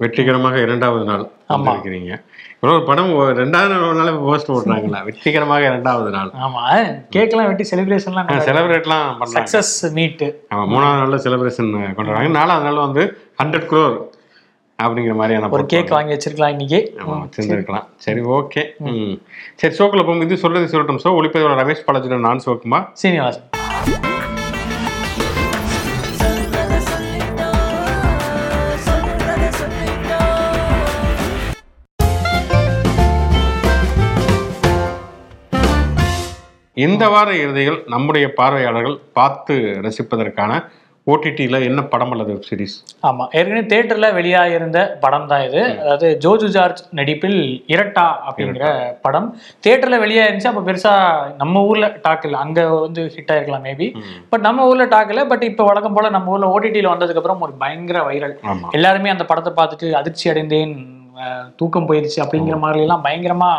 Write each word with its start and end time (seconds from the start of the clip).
வெற்றிகரமாக 0.00 0.56
இரண்டாவது 0.60 1.04
நாள் 1.04 1.22
ஆமா. 1.48 1.70
இருக்கிறீங்க 1.74 2.14
ஒரு 2.60 2.82
படம் 2.84 3.10
ரெண்டாவது 3.38 3.68
நாள் 3.74 3.94
நாள் 3.94 4.18
போஸ்ட் 4.18 4.50
போடுறாங்களா 4.50 5.04
வெற்றிகரமாக 5.04 5.62
இரண்டாவது 5.64 6.10
நாள். 6.10 6.30
ஆமா. 6.44 6.62
கேக்கெல்லாம் 7.10 7.46
வெட்டி 7.46 7.64
செலிப்ரேஷன்லாம் 7.70 8.28
செலிப்ரேட்லாம் 8.48 9.06
பண்றாங்க. 9.18 9.34
சக்சஸ் 9.36 9.92
மீட் 9.92 10.24
ஆமா 10.50 10.64
மூணாவது 10.66 11.00
நாள்ல 11.00 11.20
செலிப்ரேஷன் 11.24 11.70
கொண்டாடுறாங்க. 11.96 12.28
நாலாவது 12.30 12.64
நாள் 12.64 12.84
வந்து 12.84 13.04
ஹண்ட்ரட் 13.42 13.66
குரோர் 13.66 13.96
அப்படிங்கிற 14.78 15.14
மாதிரியான 15.14 15.48
ஒரு 15.50 15.66
கேக் 15.66 15.90
வாங்கி 15.90 16.14
வச்சிருக்கலாம் 16.14 16.48
இன்னைக்கு. 16.48 16.80
வச்சிருந்துருக்கலாம். 17.06 17.86
சரி. 17.96 18.20
ஓகே 18.38 18.64
ம். 18.90 19.14
சரி 19.54 19.74
ஷோக்குள்ள 19.78 20.04
போகும் 20.04 20.20
இது 20.20 20.36
சொல்றது 20.36 20.72
சொல்லட்டும். 20.72 21.02
ஷோ 21.04 21.12
ஒளிப்பதிவோட 21.20 21.56
ரமேஷ் 21.62 21.86
பாலாஜியோட 21.86 22.20
நான் 22.20 22.44
சிவகுமார். 22.46 22.86
சீனிவாசன். 22.92 23.46
இந்த 36.84 37.04
வார 37.12 37.28
இறுதியில் 37.42 37.78
நம்முடைய 37.92 38.24
பார்வையாளர்கள் 38.38 38.96
பார்த்து 39.18 39.54
ரசிப்பதற்கான 39.84 40.52
ஓடிடியில் 41.06 41.64
என்ன 41.66 41.80
படம் 41.92 42.12
அல்லது 42.14 42.30
வெப் 42.34 42.48
சீரிஸ் 42.48 42.74
ஆமா 43.08 43.24
ஏற்கனவே 43.38 43.62
தேட்டர்ல 43.72 44.06
வெளியாகிருந்த 44.16 44.78
படம் 45.04 45.28
தான் 45.30 45.44
இது. 45.46 45.60
அதாவது 45.82 46.08
ஜோஜு 46.24 46.48
ஜார்ஜ் 46.56 46.80
நடிப்பில் 46.98 47.38
இரட்டா 47.74 48.06
அப்படிங்கிற 48.26 48.66
படம். 49.04 49.28
தேட்டர்ல 49.66 50.00
வெளியாயிருந்துச்சு 50.04 50.50
அப்ப 50.52 50.64
பெருசா 50.68 50.92
நம்ம 51.42 51.62
ஊர்ல 51.70 51.88
டாக் 52.06 52.26
இல்லை. 52.28 52.40
அங்க 52.46 52.66
வந்து 52.86 53.04
ஹிட் 53.16 53.32
ஆயிருக்கலாம் 53.34 53.66
மேபி 53.68 53.88
பட் 54.34 54.44
நம்ம 54.48 54.66
ஊர்ல 54.70 54.86
டாக் 54.94 55.12
இல்லை. 55.14 55.24
பட் 55.32 55.46
இப்போ 55.50 55.64
வழக்கம் 55.70 55.96
போல 55.98 56.10
நம்ம 56.16 56.34
ஊர்ல 56.34 56.52
ஓடிடியில் 56.56 56.92
வந்ததுக்கு 56.94 57.22
அப்புறம் 57.22 57.46
ஒரு 57.48 57.56
பயங்கர 57.64 58.02
வைரல் 58.10 58.36
எல்லாருமே 58.78 59.14
அந்த 59.14 59.26
படத்தை 59.32 59.54
பார்த்துட்டு 59.60 59.88
அதிர்ச்சி 60.02 60.28
அடைந்தேன் 60.34 60.74
தூக்கம் 61.60 61.88
போயிருச்சு 61.90 62.20
அப்படிங்கிற 62.24 62.58
மாதிரி 62.66 62.84
எல்லாம் 62.86 63.06
பயங்கரமா 63.08 63.50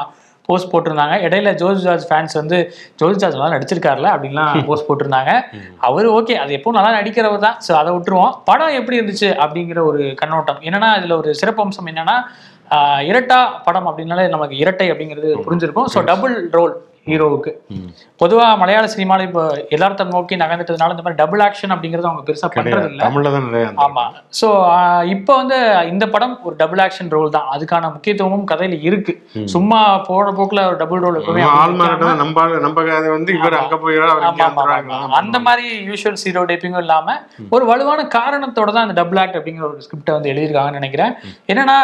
போஸ்ட் 0.50 0.70
போட்டிருந்தாங்க. 0.74 1.16
இடையில 1.28 1.52
ஜோர்ஜ் 1.62 1.84
ஜார்ஜ் 1.86 2.06
ஃபேன்ஸ் 2.10 2.36
வந்து 2.42 2.58
ஜோர்ஜ் 3.00 3.20
ஜார்ஜ் 3.22 3.38
நல்லா 3.40 3.54
நடிச்சிருக்காருல? 3.56 4.10
அப்படின்லாம் 4.16 4.52
போஸ்ட் 4.70 4.88
போட்டிருந்தாங்க. 4.90 5.32
அவர் 5.90 6.10
ஓகே 6.18 6.36
அது 6.44 6.58
எப்பவும் 6.58 6.78
நல்லா 6.80 6.92
நடிக்கிறவர் 7.00 7.46
தான். 7.48 7.58
ஸோ 7.68 7.74
அதை 7.82 7.94
விட்டுருவோம். 7.96 8.34
படம் 8.50 8.78
எப்படி 8.80 9.00
இருந்துச்சு 9.00 9.32
அப்படிங்கிற 9.46 9.82
ஒரு 9.92 10.04
கண்ணோட்டம். 10.22 10.62
என்னன்னா 10.70 10.92
இதுல 11.00 11.16
ஒரு 11.24 11.32
சிறப்பம்சம் 11.42 11.90
என்னன்னா 11.94 12.18
இரட்டா 13.10 13.40
படம் 13.66 13.88
அப்படின்னாலே 13.90 14.24
நமக்கு 14.36 14.56
இரட்டை 14.64 14.88
அப்படிங்கிறது 14.94 15.30
புரிஞ்சிருக்கும். 15.46 15.90
ஸோ 15.94 16.00
டபுள் 16.12 16.36
ரோல் 16.58 16.74
ஹீரோவுக்கு. 17.08 17.52
பொதுவா 18.20 18.46
மலையாள 18.60 18.86
சினிமால 18.94 19.26
இப்போ 19.28 19.44
எல்லார்த்த 19.72 20.06
நோக்கி 20.10 20.36
நகர்ந்துட்டதுனால 20.42 20.94
இந்த 20.94 21.04
மாதிரி 21.04 21.20
டபுள் 21.20 21.42
ஆக்ஷன் 21.46 21.74
அப்படிங்கறது 21.74 22.10
அவங்க 22.10 22.24
பெருசா 22.28 22.48
பண்றது 22.54 22.88
இல்ல 22.90 23.02
தமிழ்ல 23.04 23.32
தான் 23.34 23.46
நிறைய 23.48 23.68
அந்த- 23.68 23.84
ஆமா. 23.86 24.04
ஸோ 24.40 24.48
இப்போ 25.14 25.34
வந்து 25.38 25.58
இந்த 25.92 26.06
படம் 26.14 26.36
ஒரு 26.44 26.56
டபுள் 26.60 26.82
ஆக்ஷன் 26.86 27.12
ரோல் 27.16 27.30
தான். 27.30 27.48
அதுக்கான 27.54 27.92
முக்கியத்துவமும் 27.94 28.48
கதையில 28.52 28.80
இருக்கு. 28.88 29.16
சும்மா 29.54 29.80
போன 30.08 30.34
போக்குல 30.38 30.64
ஒரு 30.70 30.80
டபுள் 30.82 31.04
ரோல் 31.06 31.20
நம்ம 32.18 32.46
நம்ம 32.62 32.78
கதை 32.88 33.10
வந்து 33.12 33.32
இவர் 33.38 33.60
அங்க 33.60 33.78
போயிடா 33.80 34.10
அவர் 34.10 34.24
இங்க 34.24 34.44
ஆமா, 34.44 34.48
ஆமா, 34.48 34.58
வந்துடுறாங்க. 34.58 34.94
ஆமா. 35.00 35.16
அந்த 35.20 35.38
மாதிரி 35.42 35.66
யூஷுவல் 35.88 36.22
சீரோ 36.22 36.44
டைப்பிங்கும் 36.50 36.84
இல்லாம 36.84 37.18
ஒரு 37.52 37.66
வலுவான 37.68 37.86
காரணத்தோட 38.16 38.70
தான் 38.72 38.88
இந்த 38.88 38.98
டபுள் 39.00 39.20
ஆக்ட் 39.20 39.38
அப்படிங்கிற 39.38 39.66
ஒரு 39.70 39.82
ஸ்கிரிப்டை 39.86 40.14
வந்து 40.14 40.32
எழுதியிருக்காங்கன்னு 40.32 40.80
நினைக்கிறேன். 40.80 41.14
என்னன்னா 41.50 41.80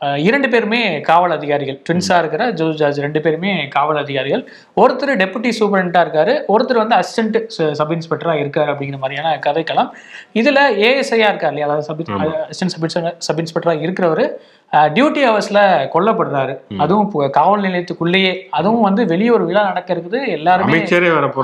இரண்டு 0.00 0.48
பேருமே 0.48 1.00
காவல் 1.00 1.30
அதிகாரிகள். 1.30 1.82
ட்வின்ஸா 1.90 2.18
இருக்கிற 2.18 2.50
ஜோஸ் 2.50 2.74
ஜார்ஜ் 2.74 3.00
ரெண்டு 3.00 3.20
பேருமே 3.20 3.68
காவல் 3.68 3.96
அதிகாரிகள். 3.96 4.52
ஒருத்தர் 4.76 5.16
டெபுட்டி 5.16 5.52
சூப்பரண்டா 5.60 6.06
இருக்காரு 6.06 6.42
ஒருத்தர் 6.48 6.84
வந்து 6.84 6.96
அசிஸ்டன்ட் 6.96 7.72
சப் 7.72 7.90
இன்ஸ்பெக்டரா 7.90 8.28
இருக்காரு 8.28 8.70
அப்படிங்கிற 8.70 8.98
மாதிரியான 8.98 9.38
கதைக்களம். 9.46 9.90
இதுல 10.34 10.58
ஏஎஸ்ஐயா 10.84 11.28
இருக்கார் 11.28 11.52
இல்லையா? 11.52 11.64
அதாவது 11.64 11.82
சப் 11.82 12.00
அசிஸ்டன்ட் 12.00 12.86
சப் 12.86 13.14
சப் 13.18 13.38
இன்ஸ்பெக்டரா 13.38 13.70
இருக்கிறவர் 13.70 14.30
டியூட்டி 14.72 15.22
ஹவர்ஸ்ல 15.28 15.88
கொல்லப்படுறாரு. 15.94 16.60
அதுவும் 16.78 17.30
காவல் 17.30 17.60
நிலையத்துக்குள்ளேயே. 17.60 18.38
அதுவும் 18.50 18.80
வந்து 18.80 19.06
வெளியே 19.06 19.30
ஒரு 19.30 19.46
விழா 19.46 19.62
நடக்க 19.62 19.94
இருக்குது. 19.94 20.28
எல்லாருமே 20.28 20.72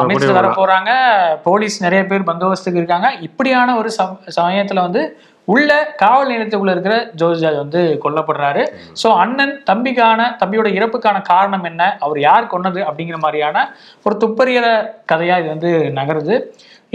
அமைச்சரே 0.05 0.33
வர 0.33 0.49
போறாங்க. 0.49 0.91
போலீஸ் 1.43 1.83
நிறைய 1.83 2.05
பேர் 2.05 2.21
பந்தோபஸ்துக்கு 2.21 2.77
இருக்காங்க. 2.77 3.15
இப்படியான 3.21 3.77
ஒரு 3.77 3.91
சம- 3.91 4.19
சமயத்துல 4.41 4.75
வந்து 4.75 5.21
உள்ள 5.49 5.71
காவல் 6.03 6.31
நிலையத்துக்குள்ள 6.33 6.75
இருக்கிற 6.75 6.97
ஜோர்ஜாஜ் 7.21 7.63
வந்து 7.63 7.81
கொல்லப்படுறாரு. 8.05 8.63
ஸோ 9.01 9.09
அண்ணன் 9.23 9.55
தம்பிக்கான 9.71 10.29
தம்பியோட 10.43 10.69
இறப்புக்கான 10.79 11.23
காரணம் 11.31 11.67
என்ன? 11.71 11.83
அவர் 12.05 12.19
யார் 12.29 12.53
கொன்னது? 12.53 12.81
அப்படிங்கிற 12.89 13.19
மாதிரியான 13.25 13.65
ஒரு 14.07 14.17
துப்பறியற 14.25 14.67
கதையா 15.13 15.37
இது 15.43 15.49
வந்து 15.55 15.73
நகருது. 15.99 16.37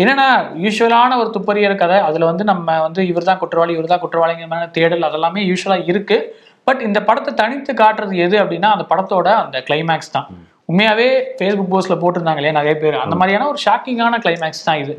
என்னன்னா 0.01 0.27
யூஸ்வலான 0.63 1.17
ஒரு 1.21 1.29
துப்பறியற 1.35 1.75
கதை. 1.83 1.99
அதுல 2.09 2.25
வந்து 2.31 2.43
நம்ம 2.51 2.77
வந்து 2.87 3.03
இவர் 3.11 3.29
தான் 3.29 3.41
குற்றவாளி 3.43 3.73
இவர் 3.77 3.93
தான் 3.93 4.03
குற்றவாளிங்கிற 4.03 4.49
மாதிரி 4.51 4.75
தேடல் 4.77 5.07
அதெல்லாமே 5.09 5.43
யூஸ்வலா 5.51 5.79
இருக்கு. 5.91 6.19
பட் 6.67 6.81
இந்த 6.87 6.99
படத்தை 7.07 7.31
தனித்து 7.41 7.73
காட்டுறது 7.81 8.15
எது 8.25 8.37
அப்படின்னா 8.43 8.69
அந்த 8.75 8.85
படத்தோட 8.91 9.27
அந்த 9.43 9.57
கிளைமேக்ஸ் 9.67 10.15
தான். 10.17 10.29
உண்மையாவே 10.73 11.23
ஃபேஸ்புக் 11.37 11.67
போஸ்ட்ல 11.71 11.97
போட்டிருந்தாங்க 12.01 12.35
இல்லையா 12.35 12.51
நிறைய 12.51 12.75
பேர். 12.75 12.93
அந்த 12.93 13.15
மாதிரியான 13.15 13.47
ஒரு 13.47 13.57
ஷாக்கிங்கான 13.69 14.21
கிளைமேக்ஸ் 14.21 14.63
தான் 14.65 14.77
இது. 14.77 14.97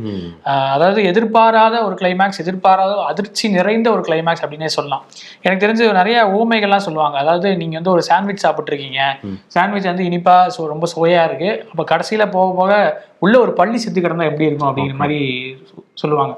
அதாவது 0.55 1.05
எதிர்பாராத 1.05 1.85
ஒரு 1.85 1.95
கிளைமேக்ஸ் 1.95 2.39
எதிர்பாராத 2.39 3.05
அதிர்ச்சி 3.05 3.49
நிறைந்த 3.49 3.91
ஒரு 3.91 4.01
கிளைமேக்ஸ் 4.01 4.45
அப்படின்னே 4.47 4.65
சொல்லலாம். 4.65 5.05
எனக்கு 5.43 5.67
தெரிஞ்சு 5.67 5.93
நிறைய 5.93 6.25
ஊமைகள்லாம் 6.25 6.77
சொல்லுவாங்க. 6.77 7.19
அதாவது 7.19 7.57
நீங்க 7.57 7.75
வந்து 7.75 7.91
ஒரு 7.91 8.03
சாண்ட்விச் 8.03 8.47
சாப்பிட்ருக்கீங்க 8.47 8.99
சாண்ட்விச் 9.47 9.85
வந்து 9.85 10.05
இனிப்பா 10.05 10.51
சு- 10.59 10.67
ரொம்ப 10.67 10.87
சுவையா 10.97 11.25
இருக்கு. 11.25 11.69
அப்ப 11.77 11.97
கடைசியில 11.97 12.31
போக 12.31 12.55
போக 12.57 13.05
உள்ள 13.19 13.41
ஒரு 13.41 13.53
பள்ளி 13.53 13.79
செத்து 13.79 14.01
கிடந்தா 14.01 14.25
எப்படி 14.25 14.45
இருக்கும் 14.45 14.77
அப்படிங்கிற 14.77 14.95
மாதிரி 14.95 15.57
சொல்லுவாங்க. 15.95 16.37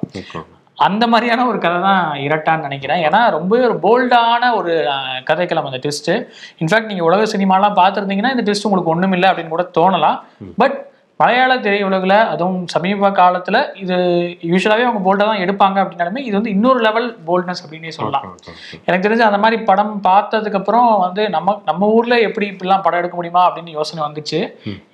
அந்த 0.81 1.07
மாதிரியான 1.07 1.47
ஒரு 1.47 1.59
கதை 1.59 1.81
தான் 1.81 2.05
இரட்டான்னு 2.21 2.59
நினைக்கிறேன். 2.61 3.05
ஏன்னா 3.07 3.31
ரொம்பவே 3.31 3.65
ஒரு 3.65 3.77
போல்டான 3.79 4.55
ஒரு 4.55 4.73
அஹ், 4.91 5.21
கதைக்களம் 5.27 5.65
அந்த 5.65 5.79
ட்விஸ்ட் 5.79 6.11
இன்ஃபேக்ட் 6.61 6.87
நீங்க 6.87 7.05
உலக 7.05 7.23
சினிமாலாம் 7.33 7.77
பார்த்துருந்தீங்கன்னா 7.77 8.31
இந்த 8.31 8.43
ட்விஸ்ட் 8.43 8.65
உங்களுக்கு 8.65 8.91
ஒண்ணும் 8.91 9.13
இல்லை 9.13 9.31
அப்படின்னு 9.31 9.49
கூட 9.49 9.67
தோணலாம். 9.79 10.19
பட் 10.59 10.77
மலையாள 11.21 11.53
திரையுலகில் 11.65 12.15
அதுவும் 12.33 12.61
சமீப 12.75 13.11
காலத்துல 13.19 13.57
இது 13.83 13.97
யூஸ்வலாகவே 14.51 14.85
அவங்க 14.89 15.01
போல்டாக 15.07 15.27
தான் 15.31 15.43
எடுப்பாங்க 15.45 15.79
அப்படின்னாலுமே 15.83 16.21
இது 16.29 16.35
வந்து 16.39 16.53
இன்னொரு 16.57 16.81
லெவல் 16.87 17.09
போல்ட்னஸ் 17.29 17.63
அப்படின்னே 17.65 17.93
சொல்லலாம். 17.97 18.25
எனக்கு 18.87 19.05
தெரிஞ்சு 19.07 19.27
அந்த 19.29 19.41
மாதிரி 19.43 19.57
படம் 19.71 19.93
பார்த்ததுக்கு 20.07 20.59
அப்புறம் 20.61 20.89
வந்து 21.07 21.25
நம்ம 21.37 21.57
நம்ம 21.71 21.89
ஊர்ல 21.97 22.21
எப்படி 22.29 22.47
இப்படிலாம் 22.53 22.85
படம் 22.87 23.01
எடுக்க 23.01 23.17
முடியுமா 23.19 23.43
அப்படின்னு 23.49 23.77
யோசனை 23.79 24.01
வந்துச்சு. 24.07 24.41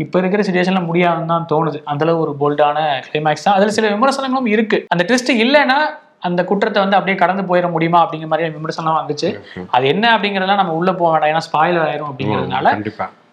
இப்போ 0.04 0.16
இருக்கிற 0.22 0.42
சுச்சுவேஷன்ல 0.46 0.82
முடியாதுன்னு 0.88 1.32
தான் 1.34 1.46
தோணுது. 1.52 1.80
அந்த 1.92 2.04
அளவு 2.06 2.24
ஒரு 2.24 2.34
போல்டான 2.40 2.78
கிளைமேக்ஸ் 3.06 3.46
தான். 3.46 3.58
அதுல 3.58 3.76
சில 3.78 3.92
விமர்சனங்களும் 3.94 4.50
இருக்கு. 4.54 4.80
அந்த 4.94 5.04
ட்விஸ்ட் 5.10 5.32
இல்லைன்னா 5.44 5.78
அந்த 6.26 6.40
குற்றத்தை 6.50 6.80
வந்து 6.82 6.96
அப்படியே 6.98 7.16
கடந்து 7.22 7.42
போயிட 7.50 7.66
முடியுமா 7.74 7.98
அப்படிங்கிற 8.04 8.30
மாதிரி 8.32 8.50
விமர்சனம் 8.56 8.98
வந்துச்சு. 9.00 9.28
அது 9.76 9.86
என்ன 9.92 10.04
அப்படிங்கறதெல்லாம் 10.16 10.60
நம்ம 10.62 10.74
உள்ள 10.80 10.90
போக 11.02 11.10
வேண்டாம். 11.12 11.32
ஏன்னா 11.34 11.46
ஸ்பாயிலர் 11.48 11.86
ஆயிரும் 11.90 12.10
அப்படிங்கிறதுனால. 12.10 12.66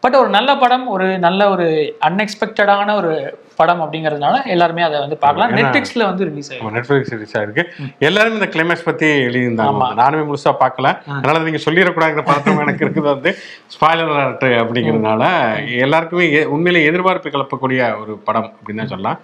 பட் 0.03 0.16
ஒரு 0.16 0.30
நல்ல 0.30 0.52
படம் 0.58 0.86
ஒரு 0.94 1.06
நல்ல 1.19 1.41
ஒரு 1.50 1.66
அன்எக்ஸ்பெக்டடான 2.08 2.96
ஒரு 2.96 3.12
படம் 3.59 3.81
அப்படிங்கிறதுனால 3.84 4.36
எல்லாருமே 4.46 4.84
அதை 4.86 4.97
வந்து 5.00 5.18
பார்க்கலாம். 5.18 5.52
நெட்ஃபிளிக்ஸ்ல 5.58 6.03
வந்து 6.09 6.24
ரிலீஸ் 6.30 6.50
ஆயிரும் 6.52 6.74
நெட்ஃபிளிக்ஸ் 6.78 7.12
சீரிஸா 7.12 7.41
இருக்கு 7.41 7.64
எல்லாரும் 8.00 8.36
இந்த 8.38 8.47
கிளைமேக்ஸ் 8.53 8.88
பத்தி 8.88 9.08
எழுதியிருந்தாங்க. 9.25 9.69
நானுமே 10.02 10.24
முழுசா 10.24 10.53
பார்க்கல. 10.63 10.88
அதனால 11.18 11.44
நீங்க 11.44 11.62
சொல்லிடக்கூடாதுங்கிற 11.66 12.25
பதட்டம் 12.30 12.62
எனக்கு 12.66 12.84
இருக்குது. 12.86 13.08
வந்து 13.12 13.31
ஸ்பாய்லர் 13.75 14.12
அலர்ட் 14.16 14.47
அப்படிங்கிறதுனால 14.62 15.24
எல்லாருக்குமே 15.86 16.25
உண்மையிலே 16.56 16.86
எதிர்பார்ப்பு 16.90 17.34
கிளப்பக்கூடிய 17.36 17.81
ஒரு 18.02 18.16
படம் 18.28 18.50
அப்படின்னு 18.53 18.84
தான் 18.84 18.94
சொல்லலாம். 18.94 19.19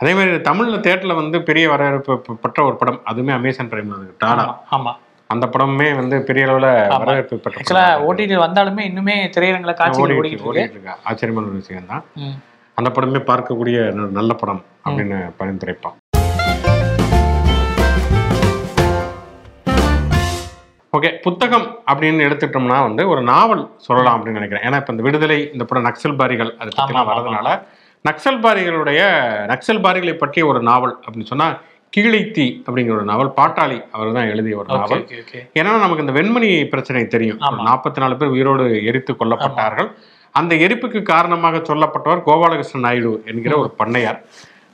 அதே 0.00 0.12
மாதிரி 0.14 0.42
தமிழ்ல 0.50 0.78
தேட்டர்ல 0.86 1.16
வந்து 1.22 1.40
பெரிய 1.42 1.66
வரவேற்பு 1.68 2.14
பெற்ற 2.44 2.58
ஒரு 2.64 2.76
படம் 2.76 3.00
அதுவுமே 3.12 3.34
அமேசான் 3.38 3.72
பிரைம்ல 3.72 3.98
இருக்கு 3.98 4.20
டாடா 4.24 4.46
ஆமா. 4.70 4.94
அந்த 5.32 5.46
படமுமே 5.52 5.88
வந்து 5.98 6.16
பெரிய 6.28 6.46
அளவுல 6.46 6.68
வரவேற்பு 7.02 7.36
பெற்ற 7.44 7.82
ஓடிடி 8.08 8.36
வந்தாலுமே 8.44 8.82
இன்னுமே 8.90 9.14
திரையரங்களை 9.34 9.74
காட்சி 9.80 10.00
ஓடிட்டு 10.04 10.48
இருக்கு. 10.54 10.94
ஆச்சரியமான 11.08 11.48
ஒரு 11.50 11.58
விஷயம் 11.62 11.90
தான். 11.92 12.02
அந்த 12.78 12.88
படமே 12.96 13.20
பார்க்கக்கூடிய 13.30 13.78
நல்ல 14.18 14.32
படம் 14.42 14.62
அப்படின்னு 14.84 15.18
பரிந்துரைப்போம். 15.40 15.96
ஓகே 20.92 21.10
புத்தகம் 21.26 21.66
அப்படின்னு 21.90 22.26
எடுத்துட்டோம்னா 22.28 22.78
வந்து 22.88 23.02
ஒரு 23.12 23.22
நாவல் 23.32 23.62
சொல்லலாம் 23.86 24.16
அப்படின்னு 24.16 24.40
நினைக்கிறேன். 24.40 24.66
ஏன்னா 24.68 24.80
இப்போ 24.80 24.92
இந்த 24.94 25.04
விடுதலை 25.08 25.38
இந்த 25.54 25.64
படம் 25.68 25.88
நக்சல் 25.88 26.18
பாரிகள் 26.20 26.50
அது 26.60 26.70
பற்றிலாம் 26.78 27.10
வரதுனால 27.12 27.48
நக்சல் 28.08 28.40
பாரிகளுடைய 28.44 29.00
நக்சல் 29.52 29.84
பாரிகளை 29.84 30.14
பற்றிய 30.22 30.44
ஒரு 30.52 30.60
நாவல் 30.68 30.94
அப்படின்னு 31.04 31.30
சொன்னா 31.32 31.46
கீழைத்தீ 31.94 32.44
அப்படிங்கிற 32.66 32.94
ஒரு 32.98 33.06
நாவல் 33.10 33.30
பாட்டாளி 33.38 33.78
அவர் 33.96 34.14
தான் 34.16 34.28
எழுதிய 34.32 34.56
ஒரு 34.60 34.68
நாவல். 34.76 35.02
ஏன்னா 35.58 35.72
நமக்கு 35.84 36.04
இந்த 36.04 36.14
வெண்மணி 36.18 36.48
பிரச்சனை 36.72 37.02
தெரியும். 37.14 37.40
நாற்பத்தி 37.68 38.00
நாலு 38.04 38.16
பேர் 38.20 38.34
உயிரோடு 38.36 38.66
எரித்து 38.90 39.14
கொல்லப்பட்டார்கள். 39.20 39.90
அந்த 40.40 40.52
எரிப்புக்கு 40.66 41.02
காரணமாக 41.12 41.60
சொல்லப்பட்டவர் 41.70 42.24
கோபாலகிருஷ்ண 42.28 42.80
நாயுடு 42.86 43.12
என்கிற 43.32 43.54
ஒரு 43.62 43.70
பண்ணையார். 43.80 44.20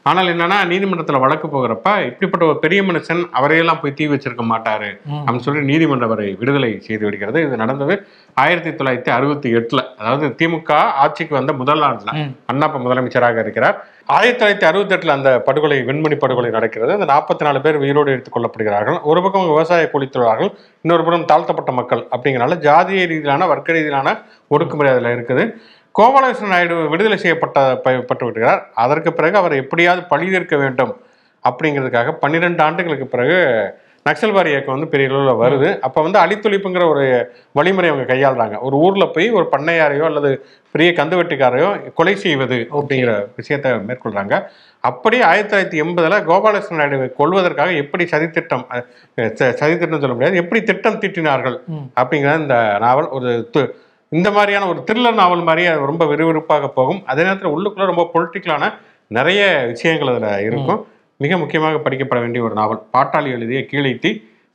ஆனால் 0.09 0.27
என்னன்னா 0.27 0.59
நீதிமன்றத்துல 0.73 1.21
வழக்கு 1.21 1.47
போகிறப்ப 1.49 2.05
இப்படிப்பட்ட 2.07 2.47
ஒரு 2.47 2.59
பெரிய 2.59 2.83
மனுஷன் 2.83 3.23
அவரையெல்லாம் 3.41 3.81
போய் 3.83 3.95
தீ 3.95 4.07
வச்சிருக்க 4.07 4.45
மாட்டாரு. 4.53 4.91
அப்படின்னு 5.11 5.39
சொல்லி 5.39 5.65
நீதிமன்றம் 5.65 6.11
அவரை 6.11 6.37
விடுதலை 6.39 6.81
செய்து 6.81 7.05
விடுகிறது. 7.05 7.43
இது 7.43 7.57
நடந்தது 7.57 7.95
ஆயிரத்தி 8.35 8.71
தொள்ளாயிரத்தி 8.71 9.09
அறுபத்தி 9.09 9.55
எட்டுல. 9.55 9.81
அதாவது 9.99 10.35
திமுக 10.39 10.73
ஆட்சிக்கு 10.73 11.35
வந்த 11.35 11.53
முதல் 11.53 11.81
ஆண்டுல 11.81 12.13
ம். 12.13 12.35
அண்ணா 12.47 12.67
இப்ப 12.67 12.79
முதலமைச்சராக 12.79 13.39
இருக்கிறார். 13.39 13.79
ஆயிரத்தி 14.07 14.45
தொள்ளாயிரத்தி 14.45 14.69
அறுபத்தெட்டுல 14.71 15.09
அந்த 15.09 15.41
படுகொலை 15.41 15.79
வெண்மணி 15.79 16.19
படுகொலை 16.19 16.51
நடக்கிறது. 16.51 16.93
அந்த 16.93 17.09
நாற்பத்தி 17.13 17.43
நாலு 17.43 17.61
பேர் 17.61 17.77
உயிரோடு 17.77 18.13
எடுத்துக் 18.13 18.37
கொள்ளப்படுகிறார்கள். 18.37 18.99
ஒரு 19.03 19.23
பக்கம் 19.23 19.47
விவசாய 19.47 19.91
கூலித்தொழிலாளர்கள் 19.93 20.53
இன்னொரு 20.83 21.05
புறம் 21.05 21.25
தாழ்த்தப்பட்ட 21.25 21.73
மக்கள் 21.73 22.07
அப்படிங்கிறனால 22.17 22.57
ஜாதிய 22.69 23.07
ரீதியிலான 23.13 23.47
வர்க்க 23.47 23.73
ரீதியிலான 23.73 24.19
ஒடுக்குமுறை 24.51 24.89
அதில் 24.89 25.11
இருக்குது. 25.15 25.45
கோபாலகிருஷ்ண 25.93 26.49
நாயுடு 26.49 26.89
விடுதலை 26.89 27.19
செய்யப்பட்ட 27.19 27.77
பட்டு 27.83 28.25
விடுகிறார் 28.25 28.71
அதற்கு 28.75 29.13
பிறகு 29.13 29.37
அவர் 29.37 29.53
எப்படியாவது 29.53 30.07
பழிதீர்க்க 30.11 30.59
வேண்டும் 30.59 31.01
அப்படிங்கிறதுக்காக 31.49 32.13
பன்னிரெண்டு 32.13 32.63
ஆண்டுகளுக்கு 32.63 33.07
பிறகு 33.07 33.71
நக்சல்வாரி 34.09 34.47
இயக்கம் 34.47 34.75
வந்து 34.75 34.89
பெரிய 34.89 35.19
அளவில் 35.19 35.53
வருது. 35.53 35.79
அப்போ 35.79 36.03
வந்து 36.03 36.19
அழித்தொழிப்புங்கிற 36.19 36.89
ஒரு 36.91 37.33
வழிமுறை 37.53 37.91
அவங்க 37.91 38.15
கையாளுறாங்க. 38.15 38.59
ஒரு 38.61 38.77
ஊரில் 38.77 39.11
போய் 39.11 39.31
ஒரு 39.31 39.49
பண்ணையாரையோ 39.53 40.05
அல்லது 40.05 40.47
பெரிய 40.71 40.93
கந்துவட்டிக்காரையோ 40.93 41.93
கொலை 41.95 42.17
செய்வது 42.17 42.67
அப்படிங்கிற 42.73 43.27
விஷயத்தை 43.37 43.73
மேற்கொள்றாங்க. 43.73 44.43
அப்படி 44.81 45.23
ஆயிரத்தி 45.23 45.57
தொள்ளாயிரத்தி 45.57 45.85
எண்பதுல 45.85 46.25
கோபாலகிருஷ்ண 46.25 46.77
நாயுடுவை 46.77 47.13
கொள்வதற்காக 47.13 47.73
எப்படி 47.73 48.05
சதித்திட்டம் 48.05 48.85
சதித்திட்டம் 49.17 50.01
சொல்ல 50.01 50.07
முடியாது 50.07 50.37
எப்படி 50.37 50.63
திட்டம் 50.63 51.01
தீட்டினார்கள். 51.01 51.59
அப்படிங்கிற 51.97 52.39
இந்த 52.39 52.77
நாவல் 52.81 53.09
ஒரு 53.09 53.51
து- 53.57 53.71
இந்த 54.17 54.29
மாதிரியான 54.31 54.69
ஒரு 54.69 54.81
த்ரில்லர் 54.89 55.19
நாவல் 55.21 55.47
மாதிரியே 55.49 55.69
அது 55.73 55.91
ரொம்ப 55.91 56.05
விறுவிறுப்பாக 56.05 56.69
போகும். 56.79 57.01
அதே 57.11 57.23
நேரத்தில் 57.23 57.55
உள்ளுக்குள்ள 57.55 57.87
ரொம்ப 57.93 58.05
பொலிட்டிக்கலான 58.15 58.73
நிறைய 59.19 59.43
விஷயங்கள் 59.73 60.13
அதில் 60.13 60.45
இருக்கும். 60.49 60.81
மிக 61.25 61.39
முக்கியமாக 61.39 61.81
படிக்கப்பட 61.85 62.21
வேண்டிய 62.25 62.45
ஒரு 62.45 62.55
நாவல் 62.61 62.83
பாட்டாளி 62.97 63.31
எழுதிய 63.39 63.61
கீழைத்தி 63.73 64.13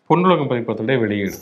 பொன்னுலகம் 0.10 0.52
பதிப்பத்துடைய 0.52 0.98
வெளியீடு. 1.06 1.38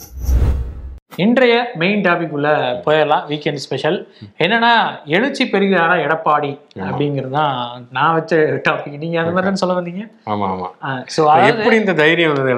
இன்றைய 1.12 1.56
மெயின் 1.82 2.04
டாபிக் 2.06 2.36
உள்ள 2.36 2.50
போயிடலாம். 2.86 3.24
வீக்கெண்ட் 3.30 3.62
ஸ்பெஷல் 3.64 3.98
என்னன்னா 4.44 4.72
எழுச்சி 5.16 5.44
பெறுகிறாரா 5.54 5.96
எடப்பாடி 6.06 6.52
அப்படிங்கிறது 6.86 7.34
தான் 7.34 7.56
நான் 7.98 8.16
வச்ச 8.18 8.36
டாபிக் 8.68 9.02
நீங்க 9.04 9.18
அந்த 9.22 9.34
மாதிரி 9.38 9.62
சொல்ல 9.64 9.76
வந்தீங்க? 9.80 10.04
ஆமா 10.34 10.48
ஆமா. 10.54 10.70
ஸோ 11.16 11.22
எப்படி 11.52 11.76
இந்த 11.82 11.96
தைரியம் 12.02 12.32
வந்தது 12.34 12.56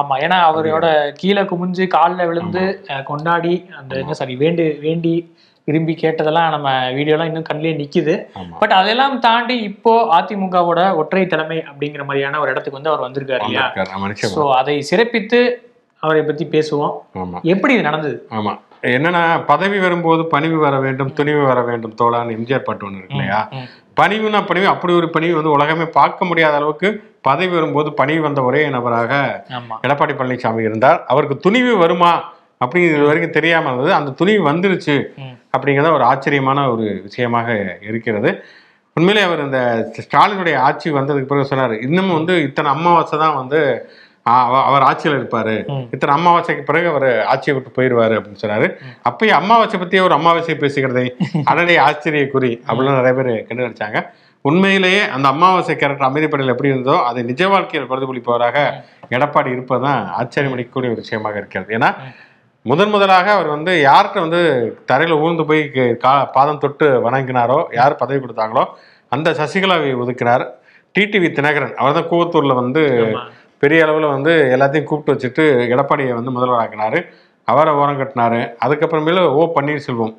ஆமா 0.00 0.16
ஏன்னா 0.24 0.38
அவரோட 0.48 0.88
கீழே 1.20 1.44
குமிஞ்சு 1.52 1.86
காலில் 1.96 2.28
விழுந்து 2.30 2.64
கொண்டாடி 3.10 3.54
அந்த 3.80 3.94
என்ன 4.02 4.18
சாரி 4.20 4.36
வேண்டு 4.44 4.66
வேண்டி 4.86 5.14
விரும்பி 5.68 5.94
கேட்டதெல்லாம் 5.96 6.52
நம்ம 6.54 6.68
வீடியோலாம் 6.94 7.28
இன்னும் 7.30 7.48
கண்ணிலே 7.48 7.72
நிக்குது. 7.80 8.14
பட் 8.62 8.72
அதெல்லாம் 8.78 9.14
தாண்டி 9.26 9.56
இப்போ 9.68 9.92
அதிமுகவோட 10.16 10.80
ஒற்றை 11.00 11.22
தலைமை 11.26 11.58
அப்படிங்கிற 11.68 12.04
மாதிரியான 12.08 12.40
ஒரு 12.42 12.52
இடத்துக்கு 12.52 12.78
வந்து 12.78 12.92
அவர் 12.92 13.06
வந்திருக்காரு 13.06 13.44
இல்லையா? 13.46 13.66
ஸோ 14.34 14.44
அதை 14.60 14.74
சிறப்பித்து 14.90 15.40
அவரை 16.02 16.22
பத்தி 16.22 16.44
பேசுவோம். 16.44 16.94
ஆமா. 17.14 17.38
எப்படி 17.42 17.74
இது 17.74 17.82
நடந்தது? 17.82 18.26
ஆமா. 18.30 18.52
என்னன்னா 18.82 19.44
பதவி 19.46 19.78
வரும்போது 19.78 20.26
பணிவு 20.26 20.56
வர 20.58 20.78
வேண்டும் 20.80 21.12
துணிவு 21.12 21.42
வர 21.42 21.62
வேண்டும் 21.62 21.94
தோழான்னு 22.00 22.34
எம்ஜிஆர் 22.36 22.64
பாட்டு 22.64 22.86
ஒன்று 22.86 22.98
இருக்கு 22.98 23.16
இல்லையா. 23.16 23.48
பணிவுனா 24.00 24.46
பணிவு. 24.46 24.66
அப்படி 24.66 24.92
ஒரு 24.92 25.10
பணிவு 25.10 25.34
வந்து 25.34 25.50
உலகமே 25.50 25.86
பார்க்க 25.86 26.24
முடியாத 26.24 26.54
அளவுக்கு 26.56 26.88
பதவி 27.20 27.52
வரும்போது 27.52 27.92
பணிவு 27.92 28.20
வந்த 28.20 28.42
ஒரே 28.42 28.68
நபராக 28.68 29.12
எடப்பாடி 29.82 30.14
பழனிசாமி 30.16 30.60
இருந்தார். 30.60 31.04
அவருக்கு 31.06 31.36
துணிவு 31.38 31.76
வருமா 31.76 32.12
அப்படிங்கிறது 32.64 33.06
வரைக்கும் 33.06 33.30
தெரியாம 33.30 33.68
இருந்தது. 33.68 33.94
அந்த 33.94 34.10
துணிவு 34.10 34.42
வந்துருச்சு. 34.50 34.96
அப்படிங்கிறத 35.56 35.92
ஒரு 35.92 36.04
ஆச்சரியமான 36.04 36.70
ஒரு 36.70 37.02
விஷயமாக 37.02 37.48
இருக்கிறது. 37.82 38.32
உண்மையிலே 38.96 39.22
அவர் 39.26 39.44
இந்த 39.44 39.60
ஸ்டாலினுடைய 39.98 40.56
ஆட்சி 40.58 40.90
வந்ததுக்கு 40.90 41.30
பிறகு 41.30 41.44
சொன்னார் 41.44 41.80
இன்னமும் 41.80 42.16
வந்து 42.16 42.42
இத்தனை 42.42 42.70
அமாவாசை 42.70 43.18
தான் 43.18 43.36
வந்து 43.36 43.60
அவர் 44.66 44.84
ஆட்சியில் 44.84 45.16
இருப்பாரு. 45.16 45.54
இத்தனை 45.92 46.12
அமாவாசைக்கு 46.14 46.62
பிறகு 46.62 46.86
அவர் 46.88 47.06
ஆட்சியை 47.26 47.54
விட்டு 47.54 47.70
போயிடுவாரு 47.70 48.14
அப்படின்னு 48.18 48.42
சொன்னாரு. 48.42 48.66
அப்பயே 49.08 49.32
அமாவாசை 49.38 49.78
பத்தியே 49.78 50.02
ஒரு 50.02 50.14
அமாவாசை 50.18 50.54
பேசுகிறதை 50.60 51.06
அடனே 51.50 51.76
ஆச்சரிய 51.86 52.26
குறி 52.28 52.52
அப்படின்னு 52.66 52.98
நிறைய 52.98 53.14
பேர் 53.18 53.32
கிண்டு 53.48 53.66
அடிச்சாங்க 53.66 54.00
உண்மையிலேயே 54.44 55.02
அந்த 55.12 55.26
அமாவாசை 55.28 55.74
கேரக்டர் 55.74 56.08
அமைதிப்படையில் 56.08 56.54
எப்படி 56.54 56.70
இருந்ததோ 56.70 56.96
அதை 57.08 57.20
நிஜ 57.28 57.42
வாழ்க்கையில் 57.50 57.88
பிரதிபலிப்பவராக 57.90 58.56
எடப்பாடி 59.12 59.50
இருப்பதுதான் 59.52 60.00
ஆச்சரியம் 60.18 60.54
அளிக்கக்கூடிய 60.54 60.90
ஒரு 60.90 61.02
விஷயமாக 61.02 61.36
இருக்கிறது. 61.36 61.70
ஏன்னா 61.74 61.90
முதன் 62.66 62.90
முதலாக 62.90 63.28
அவர் 63.32 63.48
வந்து 63.48 63.72
யார்கிட்ட 63.84 64.20
வந்து 64.20 64.40
தரையில் 64.86 65.20
ஊர்ந்து 65.22 65.44
போய் 65.46 65.62
கே- 65.74 65.94
பாதம் 66.34 66.60
தொட்டு 66.60 66.88
வணங்கினாரோ 67.06 67.58
யார் 67.74 67.96
பதவி 67.96 68.20
கொடுத்தாங்களோ 68.20 68.64
அந்த 69.12 69.30
சசிகலாவை 69.38 69.90
ஒதுக்கினார் 70.02 70.44
டிடிவி 70.94 71.28
தினகரன். 71.32 71.74
அவர் 71.76 71.94
தான் 71.94 72.10
கூவத்தூரில் 72.10 72.58
வந்து. 72.58 72.82
பெரிய 73.62 73.84
அளவில் 73.84 74.12
வந்து 74.14 74.32
எல்லாத்தையும் 74.54 74.88
கூப்பிட்டு 74.90 75.14
வச்சுட்டு 75.14 75.44
எடப்பாடியை 75.74 76.14
வந்து 76.18 76.34
முதல்வராக்கினாரு. 76.36 77.00
அவரை 77.48 77.72
ஓரம் 77.80 78.00
கட்டினாரு. 78.00 78.40
அதுக்கப்புறமேல 78.64 79.22
ஓ 79.38 79.44
பன்னீர்செல்வம் 79.56 80.14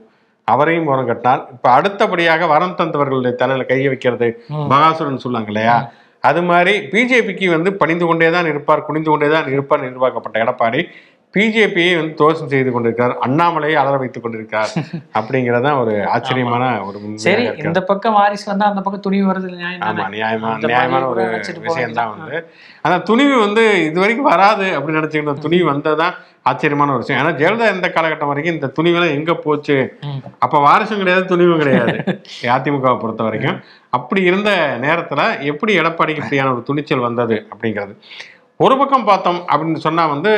அவரையும் 0.48 0.88
ஓரம் 0.92 1.10
கட்டினார். 1.10 1.42
இப்போ 1.56 1.70
அடுத்தபடியாக 1.78 2.48
வரம் 2.54 2.78
தந்தவர்களுடைய 2.80 3.34
தலையில 3.42 3.66
கையை 3.72 3.90
வைக்கிறது. 3.94 4.28
மகாசுரன் 4.72 5.24
சொல்லுவாங்க 5.26 5.52
இல்லையா? 5.54 5.76
அது 6.30 6.42
மாதிரி 6.50 6.74
பிஜேபிக்கு 6.92 7.46
வந்து 7.56 7.70
பணிந்து 7.80 8.06
கொண்டே 8.10 8.28
தான் 8.36 8.50
இருப்பார் 8.52 8.86
குனிந்து 8.88 9.10
கொண்டே 9.12 9.28
தான் 9.36 9.48
இருப்பார் 9.54 9.86
எதிர்பார்க்கப்பட்ட 9.88 10.38
எடப்பாடி. 10.44 10.82
பிஜேபியை 11.34 11.94
வந்து 11.98 12.14
தோஷம் 12.20 12.50
செய்து 12.50 12.72
கொண்டிருக்கிறார் 12.72 13.14
அண்ணாமலையை 13.26 13.76
அலற 13.82 13.96
வைத்துக் 13.98 14.26
கொண்டிருக்கிறார் 14.26 14.72
அப்படிங்கிறது 15.18 15.66
தான் 15.68 15.80
ஒரு 15.80 15.94
ஆச்சரியமான 16.14 16.64
ஒரு 16.88 16.98
சரி. 17.24 17.46
இந்த 17.64 17.80
பக்கம் 17.84 18.18
வாரிசு 18.18 18.46
வந்தா 18.52 18.68
அந்த 18.72 18.82
பக்கம் 18.82 19.06
துணிவு 19.08 19.26
வருது 19.32 19.50
ஆமா? 19.88 20.06
நியாயமா 20.14 20.52
நியாயமான 20.66 21.08
ஒரு 21.08 21.24
விஷயம் 21.64 21.98
தான். 21.98 22.12
வந்து. 22.16 22.38
ஆனா 22.86 22.98
துணிவு 23.02 23.36
வந்து 23.40 23.64
இது 23.88 24.00
வரைக்கும் 24.00 24.30
வராது 24.30 24.68
அப்படின்னு 24.76 25.00
நினைச்சுக்கிட்ட 25.00 25.36
துணிவு 25.40 25.66
வந்ததுதான் 25.72 26.16
ஆச்சரியமான 26.46 26.92
ஒரு 26.92 27.02
விஷயம். 27.04 27.20
ஏன்னா 27.22 27.34
ஜெயலலிதா 27.40 27.70
இந்த 27.76 27.90
காலகட்டம் 27.90 28.32
வரைக்கும் 28.32 28.56
இந்த 28.56 28.70
துணிவெல்லாம் 28.78 29.16
எங்க 29.16 29.34
போச்சு. 29.38 29.78
அப்ப 30.40 30.60
வாரிசும் 30.60 30.98
கிடையாது 30.98 31.26
துணிவும் 31.26 31.62
கிடையாது. 31.62 31.96
அதிமுகவை 32.56 32.98
பொறுத்த 32.98 33.24
வரைக்கும். 33.24 33.58
அப்படி 33.90 34.22
இருந்த 34.24 34.52
நேரத்துல 34.82 35.22
எப்படி 35.44 35.80
எடப்பாடிக்கு 35.80 36.24
இப்படியான 36.24 36.54
ஒரு 36.54 36.64
துணிச்சல் 36.64 37.00
வந்தது 37.00 37.38
அப்படிங்கிறது. 37.52 37.96
ஒரு 38.64 38.76
பக்கம் 38.78 39.08
பார்த்தோம் 39.08 39.40
அப்படின்னு 39.48 39.86
சொன்னா 39.86 40.04
வந்து 40.08 40.32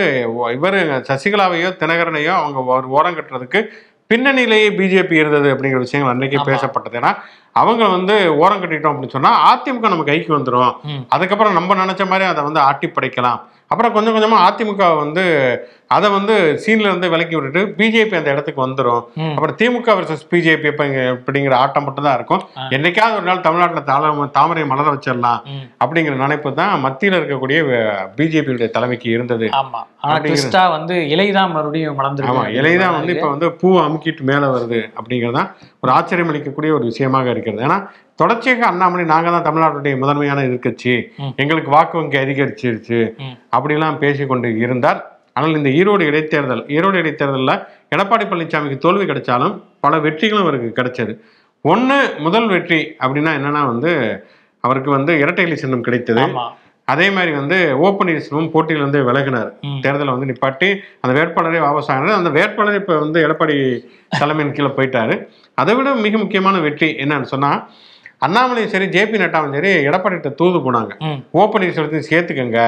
இவர் 0.53 0.77
சசிகலாவையோ 1.07 1.69
தினகரனையோ 1.79 2.33
அவங்க 2.37 2.59
ஒரு 2.73 2.87
ஓரம் 2.95 3.17
கட்டுறதுக்கு 3.17 3.59
பின்னணியிலேயே 4.09 4.67
பிஜேபி 4.75 5.15
இருந்தது 5.15 5.47
அப்படிங்கிற 5.51 5.79
விஷயங்கள் 5.83 6.11
அன்னைக்கு 6.11 6.37
ஆமா. 6.37 6.47
பேசப்பட்டது 6.49 6.97
ஏன்னா 6.99 7.11
அவங்க 7.55 7.83
வந்து 7.89 8.15
ஓரம் 8.41 8.61
கட்டிட்டோம் 8.61 8.91
அப்படின்னு 8.91 9.15
சொன்னா 9.15 9.31
அதிமுக 9.47 9.89
நம்ம 9.89 10.05
கைக்கு 10.05 10.31
வந்துரும் 10.35 10.71
ம். 10.89 11.01
அதுக்கப்புறம் 11.09 11.57
நம்ம 11.57 11.75
நினைச்ச 11.75 12.05
மாதிரி 12.07 12.25
அதை 12.29 12.41
வந்து 12.43 12.61
ஆட்டி 12.65 12.87
படைக்கலாம் 12.89 13.39
அப்புறம் 13.71 13.93
கொஞ்சம் 13.93 14.15
கொஞ்சமா 14.15 14.39
அதிமுக 14.47 14.89
வந்து 14.97 15.23
அதை 15.95 16.07
வந்து 16.11 16.35
சீன்ல 16.63 16.87
இருந்து 16.87 17.07
விலக்கி 17.11 17.35
விட்டுட்டு 17.35 17.61
பிஜேபி 17.77 18.15
அந்த 18.17 18.29
இடத்துக்கு 18.31 18.61
வந்துரும் 18.63 19.01
ம். 19.19 19.33
அப்புறம் 19.35 19.57
திமுக 19.59 19.95
வர்சஸ் 19.97 20.25
பிஜேபி 20.31 20.67
அப்படிங்கிற 20.71 21.53
ஆட்டம் 21.61 21.85
மட்டும் 21.85 22.05
தான் 22.05 22.17
இருக்கும். 22.17 22.41
என்னைக்காவது 22.75 23.17
ஒரு 23.17 23.27
நாள் 23.27 23.43
தமிழ்நாட்டில் 23.45 23.87
தாள 23.89 24.03
தாமரை 24.35 24.63
மலர 24.71 24.87
வச்சிடலாம். 24.91 25.41
அப்படிங்கிற 25.81 26.15
நினைப்பு 26.21 26.51
தான் 26.55 26.73
மத்தியில் 26.85 27.17
இருக்கக்கூடிய 27.19 27.59
பிஜேபியுடைய 28.17 28.69
தலைமைக்கு 28.75 29.09
இருந்தது 29.15 29.47
ஆமா 29.55 29.81
வந்து 30.75 30.95
இலைதான் 31.13 31.53
மறுபடியும் 31.53 31.91
ஆமா 31.91 31.99
மலர்ந்துருக்கு 31.99 32.57
இலைதான் 32.57 32.95
வந்து 32.95 33.13
இப்ப 33.15 33.29
வந்து 33.29 33.47
பூவை 33.61 33.79
அமுக்கிட்டு 33.85 34.23
மேல 34.23 34.49
வருது 34.51 34.81
அப்படிங்கிறது 34.97 35.37
தான் 35.37 35.49
ஒரு 35.83 35.91
ஆச்சரியம் 35.95 36.31
அளிக்கக்கூடிய 36.31 36.71
ஒரு 36.73 36.85
விஷயமாக 36.91 37.33
இருக்கிறது 37.33 37.65
ஏன்னா 37.65 37.77
தொடர்ச்சியாக 38.19 38.63
அண்ணாமலை 38.67 39.05
நாங்க 39.07 39.29
தான் 39.29 39.47
தமிழ்நாட்டுடைய 39.47 39.95
முதன்மையான 40.01 40.43
எதிர்க்கட்சி 40.47 40.93
ம். 41.19 41.33
எங்களுக்கு 41.37 41.69
வாக்கு 41.73 41.95
வங்கி 41.97 42.17
அதிகரிச்சிருச்சு. 42.21 42.99
அப்படிலாம் 43.53 43.99
பேசிக்கொண்டு 44.01 44.49
இருந்தார் 44.61 45.01
ஆனால் 45.35 45.57
இந்த 45.59 45.71
ஈரோடு 45.79 46.03
இடைத்தேர்தல் 46.09 46.63
ஈரோடு 46.75 46.97
இடைத்தேர்தலில் 47.03 47.55
எடப்பாடி 47.93 48.25
பழனிசாமிக்கு 48.31 48.77
தோல்வி 48.85 49.05
கிடைச்சாலும் 49.11 49.55
பல 49.85 49.95
வெற்றிகளும் 50.05 50.45
அவருக்கு 50.45 50.69
கிடைச்சது. 50.77 51.13
ஒன்று 51.65 51.97
முதல் 52.25 52.47
வெற்றி 52.53 52.79
அப்படின்னா 53.03 53.31
என்னன்னா 53.39 53.63
வந்து 53.71 53.91
அவருக்கு 54.63 54.89
வந்து 54.97 55.11
இரட்டை 55.23 55.43
இலை 55.47 55.57
சின்னம் 55.63 55.85
கிடைத்தது. 55.87 56.23
அதே 56.93 57.07
மாதிரி 57.15 57.31
வந்து 57.39 57.57
ஓ 57.83 57.87
பன்னீர்செல்வம் 57.99 58.49
போட்டியிலிருந்து 58.53 58.99
விலகினார். 59.07 59.49
தேர்தலை 59.83 60.11
வந்து 60.15 60.29
நிப்பாட்டி 60.31 60.69
அந்த 61.03 61.11
வேட்பாளரே 61.17 61.61
வாபஸ் 61.65 61.89
ஆகினார் 61.93 62.19
அந்த 62.19 62.31
வேட்பாளர் 62.37 62.79
இப்போ 62.81 62.95
வந்து 63.05 63.19
எடப்பாடி 63.27 63.55
தலைமையின் 64.19 64.55
கீழே 64.57 64.71
போயிட்டாரு. 64.77 65.15
அதை 65.61 65.73
விட 65.77 65.95
மிக 66.05 66.17
முக்கியமான 66.23 66.55
வெற்றி 66.65 66.89
என்னன்னு 67.03 67.31
சொன்னா 67.33 67.51
அண்ணாமலையும் 68.21 68.73
சரி 68.73 68.85
ஜேபி 68.93 69.17
நட்டாவும் 69.21 69.55
சரி 69.55 69.71
எடப்பாடிகிட்ட 69.87 70.29
தூது 70.39 70.57
போனாங்க. 70.65 70.91
ஓ 71.33 71.47
பன்னீர்செல்வத்தையும் 71.53 72.09
சேர்த்துக்கங்க. 72.09 72.59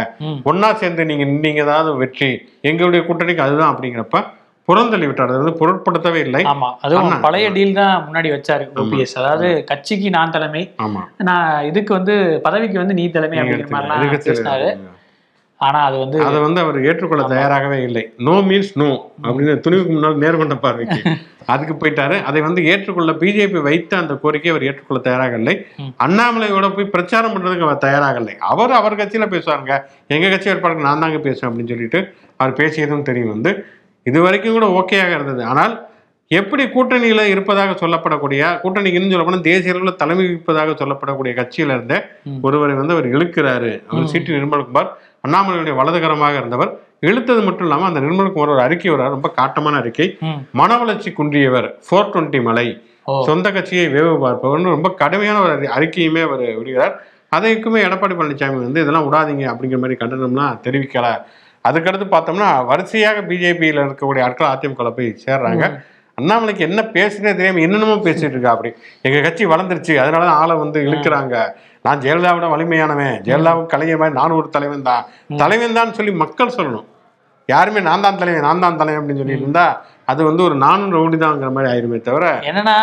ஒண்ணா 0.50 0.70
சேர்ந்து 0.82 1.06
நீங்க 1.12 1.26
நீங்க 1.46 1.62
ஏதாவது 1.68 1.92
வெற்றி 2.02 2.30
எங்களுடைய 2.70 3.02
கூட்டணிக்கு 3.08 3.46
அதுதான் 3.46 3.72
அப்படிங்கிறப்ப 3.72 4.24
புறந்தள்ளி 4.68 5.08
விட்டார் 5.08 5.32
அது 5.34 5.52
பொருட்படுத்தவே 5.60 6.20
இல்லை 6.26 6.40
ஆமா 6.50 6.70
அதுவும். 6.84 7.14
பழைய 7.26 7.48
டீல் 7.56 7.78
தான் 7.78 7.94
முன்னாடி 8.08 8.30
வச்சாரு 8.34 8.64
ஓபிஎஸ் 8.82 9.16
அதாவது 9.22 9.50
கட்சிக்கு 9.70 10.10
நான் 10.16 10.34
தலைமை 10.36 10.64
ஆமா 10.86 11.04
நான் 11.28 11.50
இதுக்கு 11.70 11.92
வந்து 11.94 12.16
பதவிக்கு 12.48 12.78
வந்து 12.82 12.98
நீ 13.00 13.06
தலைமை 13.16 13.40
அப்படிங்கிற. 13.42 13.70
மாதிரிலாம் 13.76 14.28
பேசினாரு. 14.28 14.70
ஆனா 15.60 15.80
அது 15.80 15.98
வந்து 15.98 16.18
அதை 16.22 16.40
வந்து 16.40 16.62
அவர் 16.62 16.86
ஏற்றுக்கொள்ள 16.86 17.24
தயாராகவே 17.28 17.84
இல்லை. 17.84 18.14
நோ 18.18 18.32
மீன்ஸ் 18.32 18.72
நோ 18.74 18.90
அப்படின்னு 19.24 19.54
துணிவுக்கு 19.66 19.88
முன்னால் 19.88 20.18
நேர்கொண்ட 20.18 20.60
பார்வைக்கு. 20.60 21.00
அதுக்கு 21.46 21.74
போயிட்டாரு. 21.74 22.24
அதை 22.24 22.42
வந்து 22.42 22.66
ஏற்றுக்கொள்ள 22.66 23.12
பிஜேபி 23.12 23.62
வைத்த 23.62 23.98
அந்த 23.98 24.14
கோரிக்கையை 24.14 24.52
அவர் 24.52 24.66
ஏற்றுக்கொள்ள 24.66 25.04
தயாராக 25.04 25.36
இல்லை. 25.36 25.66
அண்ணாமலையோட 26.06 26.76
போய் 26.76 26.86
பிரச்சாரம் 26.86 27.34
பண்றதுக்கு 27.34 27.60
அவர் 27.60 27.78
தயாராக 27.78 28.18
இல்லை 28.18 28.36
அவர் 28.40 28.72
அவர் 28.72 28.96
கட்சியில 28.96 29.28
பேசுவாருங்க. 29.28 29.84
எங்க 30.08 30.30
கட்சி 30.30 30.50
வேட்பாளருக்கு 30.50 30.88
நான் 30.90 31.00
தாங்க 31.00 31.18
பேசுவேன் 31.18 31.50
அப்படின்னு 31.52 31.70
சொல்லிட்டு 31.70 32.02
அவர் 32.38 32.54
பேசியதும் 32.54 33.02
தெரியும் 33.02 33.30
வந்து. 33.30 33.66
இது 34.04 34.22
வரைக்கும் 34.22 34.54
கூட 34.54 34.68
ஓகேயாக 34.68 35.10
இருந்தது. 35.10 35.44
ஆனால் 35.44 35.86
எப்படி 36.32 36.64
கூட்டணியில 36.64 37.26
இருப்பதாக 37.26 37.88
சொல்லப்படக்கூடிய 37.88 38.60
கூட்டணி 38.62 38.90
இன்னும் 38.92 39.12
சொல்லப்போனா 39.12 39.42
தேசிய 39.42 39.74
அளவில் 39.74 39.96
தலைமை 39.96 40.26
வகிப்பதாக 40.26 40.72
சொல்லப்படக்கூடிய 40.74 41.34
கட்சியில 41.34 41.74
இருந்த. 41.74 41.96
ஒருவரை 42.42 42.76
வந்து 42.76 42.94
அவர் 42.94 43.08
இழுக்கிறாரு. 43.08 43.82
அவர் 43.88 44.06
சீட்டு 44.06 44.34
நிர்மல்குமார். 44.34 44.90
அண்ணாமலையுடைய 45.28 45.76
வலதுகரமாக 45.76 46.38
இருந்தவர் 46.38 46.80
இழுத்தது 47.02 47.44
மட்டும் 47.44 47.62
இல்லாம 47.62 47.86
அந்த 47.86 48.00
நிர்மல்குமார் 48.00 48.34
ஒரு 48.34 48.62
அறிக்கை 48.62 48.92
வர 48.92 49.10
ரொம்ப 49.10 49.34
காட்டமான 49.38 49.76
அறிக்கை. 49.76 50.18
மன 50.52 50.78
வளர்ச்சி 50.78 51.14
குன்றியவர் 51.18 51.74
ஃபோர் 51.92 52.10
டுவெண்ட்டி 52.12 52.42
மலை. 52.42 52.82
சொந்த 53.26 53.52
கட்சியை 53.52 53.88
வேவு 53.88 54.18
பார்ப்பவர்னு 54.26 54.64
ரொம்ப 54.64 54.90
கடுமையான 54.90 55.42
ஒரு 55.42 55.54
அறி- 55.54 55.66
அறிக்கையுமே 55.66 56.22
அவர் 56.22 56.56
விடுகிறார். 56.58 57.04
அதைக்குமே 57.30 57.84
எடப்பாடி 57.84 58.16
பழனிசாமி 58.16 58.56
வந்து 58.56 58.82
இதெல்லாம் 58.82 59.12
விடாதீங்க 59.12 59.44
அப்படிங்கிற 59.44 59.80
மாதிரி 59.80 59.96
கண்டனம்லாம் 60.00 60.60
தெரிவிக்கல. 60.64 61.22
அதுக்கடுத்து 61.70 62.08
பார்த்தோம்னா 62.12 62.66
வரிசையாக 62.66 63.22
பிஜேபியில் 63.22 63.80
இருக்கக்கூடிய 63.80 64.22
ஆட்கள் 64.22 64.48
அதிமுக 64.48 64.92
போய் 64.92 65.18
சேர்றாங்க. 65.26 65.84
அண்ணாமலைக்கு 66.22 66.58
என்ன 66.58 66.82
பேசுறதே 66.82 67.36
தெரியாம 67.36 67.60
என்னென்னமோ 67.60 67.94
பேசிட்டு 67.94 68.30
இருக்கா 68.30 68.52
அப்படி. 68.52 68.74
எங்க 69.02 69.22
கட்சி 69.22 69.46
வளர்ந்துருச்சு 69.46 70.02
அதனாலதான் 70.02 70.26
ஆளை 70.26 70.56
வந்து 70.56 70.82
இழுக்கிறாங்க. 70.82 71.52
நான் 71.88 72.04
ஜெயலலிதாவோட 72.06 72.48
வலிமையானவன். 72.56 73.18
ஜெயலலிதாவுக்கு 73.28 73.74
கலைஞர் 73.74 74.02
மாதிரி 74.04 74.18
நானும் 74.22 74.40
ஒரு 74.42 74.50
தலைவன் 74.58 74.88
தான். 74.92 75.04
தலைவன் 75.44 75.78
தான் 75.80 75.98
சொல்லி 75.98 76.14
மக்கள் 76.24 76.56
சொல்லணும். 76.60 76.88
யாருமே 77.50 77.82
நான் 77.90 78.06
தான் 78.06 78.18
தலைவன் 78.22 78.46
நான் 78.48 78.64
தான் 78.64 78.80
தலைவன் 78.80 79.02
அப்படின்னு 79.02 79.22
சொல்லிட்டு 79.22 79.46
இருந்தா 79.46 79.68
அது 80.08 80.24
வந்து 80.24 80.44
ஒரு 80.44 80.56
நானும் 80.56 80.94
ரவுடி 80.94 81.16
தான்ங்கிற 81.16 81.52
மாதிரி 81.52 81.72
ஆயிருமே 81.74 82.02
தவிர 82.02 82.40
என்னன்னா 82.44 82.76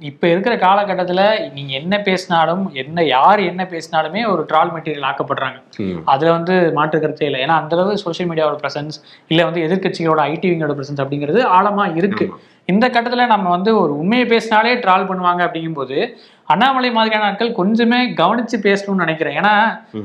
இப்ப 0.00 0.28
இருக்கிற 0.28 0.56
காலகட்டத்துல 0.56 1.52
நீங்க 1.52 1.72
என்ன 1.72 1.98
பேசினாலும் 1.98 2.70
என்ன 2.74 3.04
யார் 3.04 3.40
என்ன 3.40 3.68
பேசினாலுமே 3.70 4.28
ஒரு 4.28 4.46
ட்ரால் 4.52 4.72
மெட்டீரியல் 4.74 5.08
ஆக்கப்படுறாங்க. 5.10 5.58
அதுல 6.04 6.32
வந்து 6.32 6.72
மாற்று 6.72 7.00
கருத்தே 7.00 7.26
இல்லை. 7.26 7.40
ஏன்னா 7.40 7.56
அந்த 7.62 7.76
அளவு 7.76 7.98
சோஷியல் 7.98 8.30
மீடியாவோட 8.30 8.58
பிரசன்ஸ் 8.64 8.98
இல்ல 9.28 9.44
வந்து 9.44 9.62
எதிர்க்கட்சிகளோட 9.62 10.22
ஐடிவிங்களோட 10.32 10.76
பிரசன்ஸ் 10.78 11.04
அப்படிங்கிறது 11.04 11.42
ஆழமா 11.58 11.96
இருக்கு. 11.96 12.26
இந்த 12.64 12.88
கட்டத்துல 12.88 13.26
நம்ம 13.26 13.50
வந்து 13.50 13.78
ஒரு 13.78 13.98
உண்மையை 13.98 14.26
பேசினாலே 14.26 14.74
ட்ரால் 14.74 15.08
பண்ணுவாங்க 15.10 15.42
அப்படிங்கும்போது 15.46 15.96
அண்ணாமலை 16.44 16.90
மாதிரியான 16.90 17.26
ஆட்கள் 17.26 17.54
கொஞ்சமே 17.54 17.98
கவனிச்சு 18.20 18.56
பேசணும்னு 18.62 19.02
நினைக்கிறேன். 19.04 19.36
ஏன்னா. 19.36 19.52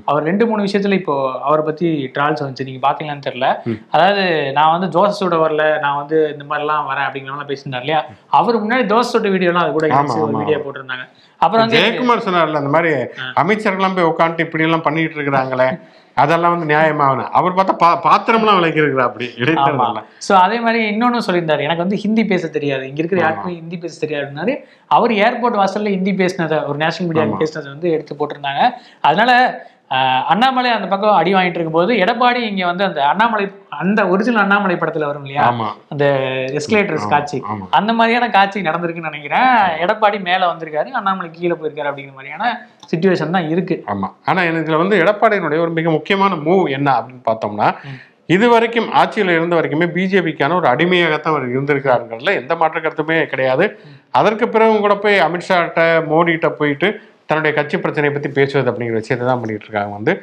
அவர் 0.05 0.24
ரெண்டு 0.24 0.48
மூணு 0.48 0.63
விஷயத்துல 0.63 0.94
இப்போ 0.94 1.15
அவரை 1.41 1.65
பத்தி 1.65 2.12
ட்ரால்ஸ் 2.17 2.44
வந்துச்சு. 2.44 2.63
நீங்க 2.63 2.82
பாத்தீங்களான்னு 2.88 3.27
தெரியல. 3.29 3.48
அதாவது 3.91 4.51
நான் 4.51 4.79
வந்து 4.79 4.89
தோசை 4.96 5.10
சுட 5.10 5.38
வரல. 5.38 5.79
நான் 5.79 5.96
வந்து 5.96 6.29
இந்த 6.32 6.44
மாதிரிலாம் 6.65 6.89
வரேன் 6.91 7.07
அப்படிங்கிறலாம் 7.07 7.50
பேசியிருந்தார் 7.51 7.84
இல்லையா? 7.86 8.00
அவர் 8.39 8.62
முன்னாடி 8.63 8.86
தோசை 8.93 9.10
சுட்ட 9.12 9.29
வீடியோலாம் 9.36 9.63
அது 9.65 9.75
கூட. 9.75 9.88
வீடியோ 10.41 10.60
போட்டிருந்தாங்க. 10.65 11.05
அப்புறம் 11.41 11.72
ஜெயக்குமார் 11.74 12.25
சொன்னார்ல 12.25 12.62
அந்த 12.62 12.72
மாதிரி 12.75 12.91
அமைச்சர்கள்லாம் 13.41 13.95
போய் 13.98 14.12
உட்காந்துட்டு 14.13 14.45
இப்படி 14.48 14.65
எல்லாம் 14.67 14.86
பண்ணிட்டு 14.88 15.17
இருக்கிறாங்களே 15.17 15.69
அதெல்லாம் 16.24 16.53
வந்து 16.53 16.67
நியாயமாகணும் 16.72 17.31
அவர் 17.38 17.55
பார்த்தா 17.55 17.74
பா 17.81 17.88
பாத்திரம்லாம் 18.05 18.57
விளக்கி 18.60 18.81
இருக்கிறா 18.81 19.07
அப்படி 19.10 19.25
இடைத்தேர்தல்ல. 19.41 20.01
சோ 20.27 20.34
அதே 20.43 20.57
மாதிரி 20.65 20.79
இன்னொன்னு 20.91 21.25
சொல்லியிருந்தாரு 21.25 21.65
எனக்கு 21.67 21.84
வந்து 21.84 21.98
ஹிந்தி 22.03 22.24
பேச 22.31 22.48
தெரியாது. 22.57 22.84
இங்க 22.89 23.00
இருக்கிற. 23.01 23.22
யாருக்குமே 23.24 23.57
ஹிந்தி 23.60 23.77
பேச 23.84 23.93
தெரியாதுன்னாரு 24.03 24.53
அவர் 24.98 25.13
ஏர்போர்ட் 25.25 25.60
வாசல்ல 25.62 25.93
ஹிந்தி 25.95 26.13
பேசினதை 26.22 26.60
ஒரு 26.69 26.77
நேஷனல் 26.84 27.10
மீடியா. 27.10 27.25
பேசினதை 27.43 27.69
வந்து 27.75 27.89
எடுத்து 27.95 28.15
போட்டிருந்தாங்க. 28.19 28.63
அதனால 29.10 29.31
அண்ணாமலை 30.30 30.72
அந்த 30.72 30.88
பக்கம் 30.88 31.15
அடி 31.15 31.34
வாங்கிட்டு 31.34 31.54
இருக்கும்போது 31.54 31.94
எடப்பாடி 31.94 32.36
இங்க 32.36 32.65
வந்து 32.65 32.84
அந்த 32.84 33.06
அண்ணாமலை 33.06 33.51
அந்த 33.70 34.08
ஒரிஜினல் 34.08 34.42
அண்ணாமலை 34.42 34.75
படத்துல 34.75 35.06
வரும் 35.06 35.25
இல்லையா? 35.25 35.46
அந்த 35.89 36.06
எஸ்கலேட்டர்ஸ் 36.60 37.08
காட்சி. 37.10 37.42
அந்த 37.70 37.94
மாதிரியான 37.94 38.30
காட்சி 38.30 38.62
நடந்திருக்குன்னு 38.62 39.12
நினைக்கிறேன். 39.12 39.54
எடப்பாடி 39.86 40.22
மேல 40.22 40.54
வந்திருக்காரு 40.54 40.92
அண்ணாமலை 40.92 41.32
கீழே 41.32 41.54
போயிருக்காரு 41.54 41.89
அப்படிங்கிற 41.92 42.13
மாதிரியான 42.13 42.68
சுச்சுவேஷன் 42.92 43.30
தான் 43.30 43.50
இருக்கு. 43.50 43.84
ஆமா. 43.88 44.10
ஆனா 44.25 44.42
இதுல 44.42 44.77
வந்து 44.77 44.98
எடப்பாடியினுடைய 45.04 45.60
ஒரு 45.60 45.70
மிக 45.70 45.89
முக்கியமான 45.89 46.36
மூவ் 46.36 46.70
என்ன 46.70 46.92
அப்படின்னு 46.92 47.24
பார்த்தோம்னா. 47.32 47.70
இது 48.25 48.50
வரைக்கும் 48.50 48.94
ஆட்சியில் 48.94 49.30
இருந்த 49.30 49.56
வரைக்குமே 49.56 49.88
பிஜேபிக்கான 49.96 50.56
ஒரு 50.56 50.68
அடிமையாகத்தான் 50.68 51.34
அவர் 51.34 51.51
இருந்திருக்காருங்கிறதுல 51.54 52.34
எந்த 52.34 52.56
மாற்று 52.56 52.80
கருத்துமே 52.82 53.25
கிடையாது. 53.25 53.80
அதற்கு 54.12 54.50
பிறகும் 54.50 54.80
கூட 54.80 54.96
போய் 54.96 55.20
அமித்ஷாட்ட 55.20 55.82
மோடிகிட்ட 56.12 56.50
போயிட்டு 56.50 56.88
தன்னுடைய 57.29 57.51
கட்சி 57.58 57.75
பிரச்சனையை 57.84 58.12
பத்தி 58.13 58.29
பேசுவது 58.38 58.70
அப்படிங்கிற 58.72 58.98
விஷயத்தை 59.01 59.25
தான் 59.27 59.41
பண்ணிட்டு 59.41 59.65
இருக்காங்க. 59.67 59.94
வந்து 60.00 60.13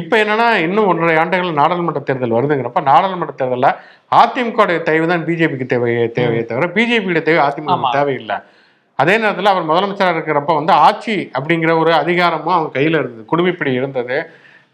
இப்போ 0.00 0.14
என்னன்னா 0.22 0.48
இன்னும் 0.66 0.88
ஒன்றரை 0.90 1.14
ஆண்டுகள் 1.22 1.58
நாடாளுமன்ற 1.60 2.02
தேர்தல் 2.08 2.36
வருதுங்கிறப்ப 2.38 2.82
நாடாளுமன்ற 2.90 3.34
தேர்தலில் 3.40 3.70
அதிமுக 4.20 4.66
தேவை 4.88 5.06
தான் 5.06 5.26
பிஜேபிக்கு 5.28 5.66
தேவையே 5.74 6.04
தேவையே 6.18 6.44
தவிர 6.50 6.68
பிஜேபியோட 6.78 7.22
தேவை 7.28 7.40
அதிமுக. 7.48 7.90
தேவையில்லை. 7.98 8.38
அதே 8.98 9.14
நேரத்தில் 9.18 9.52
அவர் 9.52 9.68
முதலமைச்சராக 9.68 10.16
இருக்கிறப்ப 10.16 10.54
வந்து 10.60 10.72
ஆட்சி 10.86 11.16
அப்படிங்கிற 11.36 11.72
ஒரு 11.82 11.92
அதிகாரமும் 12.02 12.56
அவங்க 12.56 12.72
கையில் 12.78 12.98
இருந்தது 13.00 13.24
குடும்பிப்பிடி 13.32 13.72
இருந்தது. 13.80 14.16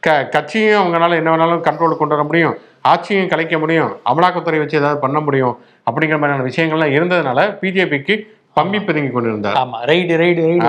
க 0.03 0.17
கட்சியும் 0.35 0.81
அவங்களால 0.81 1.17
என்ன 1.21 1.31
வேணாலும் 1.31 1.63
கண்ட்ரோல் 1.69 2.01
கொண்டு 2.01 2.15
வர 2.15 2.25
முடியும் 2.27 2.57
ஆட்சியும் 2.91 3.31
கலைக்க 3.33 3.57
முடியும் 3.59 3.93
அமலாக்கத்துறை 4.11 4.59
வச்சு 4.59 4.81
ஏதாவது 4.81 4.99
பண்ண 5.01 5.19
முடியும் 5.21 5.55
அப்படிங்கிற 5.87 6.19
மாதிரியான 6.19 6.47
விஷயங்கள்லாம் 6.51 6.95
இருந்ததுனால 6.97 7.41
பிஜேபிக்கு 7.61 8.15
பம்பி 8.57 8.79
பதுங்கி 8.81 9.11
கொண்டு 9.11 9.31
இருந்தார் 9.31 9.59
ஆமா 9.61 9.79
ரைடு 9.91 10.15
ரைடு 10.23 10.41
ரைடு 10.47 10.65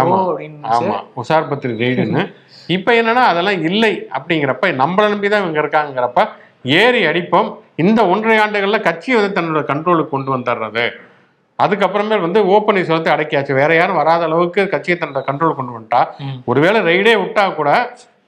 ஆமா. 0.74 0.98
உசார் 1.22 1.50
பத்திரி 1.52 1.74
ரெய்டுன்னு 1.84 2.24
இப்போ 2.70 2.92
என்னன்னா 3.00 3.24
அதெல்லாம் 3.32 3.62
இல்லை 3.70 3.94
அப்படிங்கிறப்ப 4.18 4.72
நம்மளை 4.82 5.08
நம்பி 5.14 5.30
தான் 5.30 5.44
இவங்க 5.44 5.60
இருக்காங்கிறப்ப 5.64 6.22
ஏறி 6.80 7.02
அடிப்போம். 7.10 7.50
இந்த 7.84 8.00
ஒன்றரை 8.14 8.38
ஆண்டுகள்ல 8.44 8.80
கட்சியை 8.88 9.16
வந்து 9.18 9.36
தன்னோட 9.38 9.62
கண்ட்ரோலுக்கு 9.70 10.14
கொண்டு 10.16 10.30
வந்துடுறது. 10.36 10.86
அதுக்கப்புறமே 11.60 12.18
வந்து 12.26 12.40
ஓப்பனிஸ்வரத்தை 12.56 13.12
அடக்கியாச்சு. 13.14 13.54
வேற 13.62 13.72
யாரும் 13.76 14.00
வராத 14.02 14.24
அளவுக்கு 14.30 14.62
கட்சியை 14.74 14.96
தன்னோட 14.98 15.22
கண்ட்ரோல் 15.30 15.58
கொண்டு 15.58 15.76
வந்துட்டா. 15.76 16.02
ஒருவேளை 16.52 16.82
ரைடே 16.90 17.14
விட்டா 17.22 17.44
கூட 17.60 17.70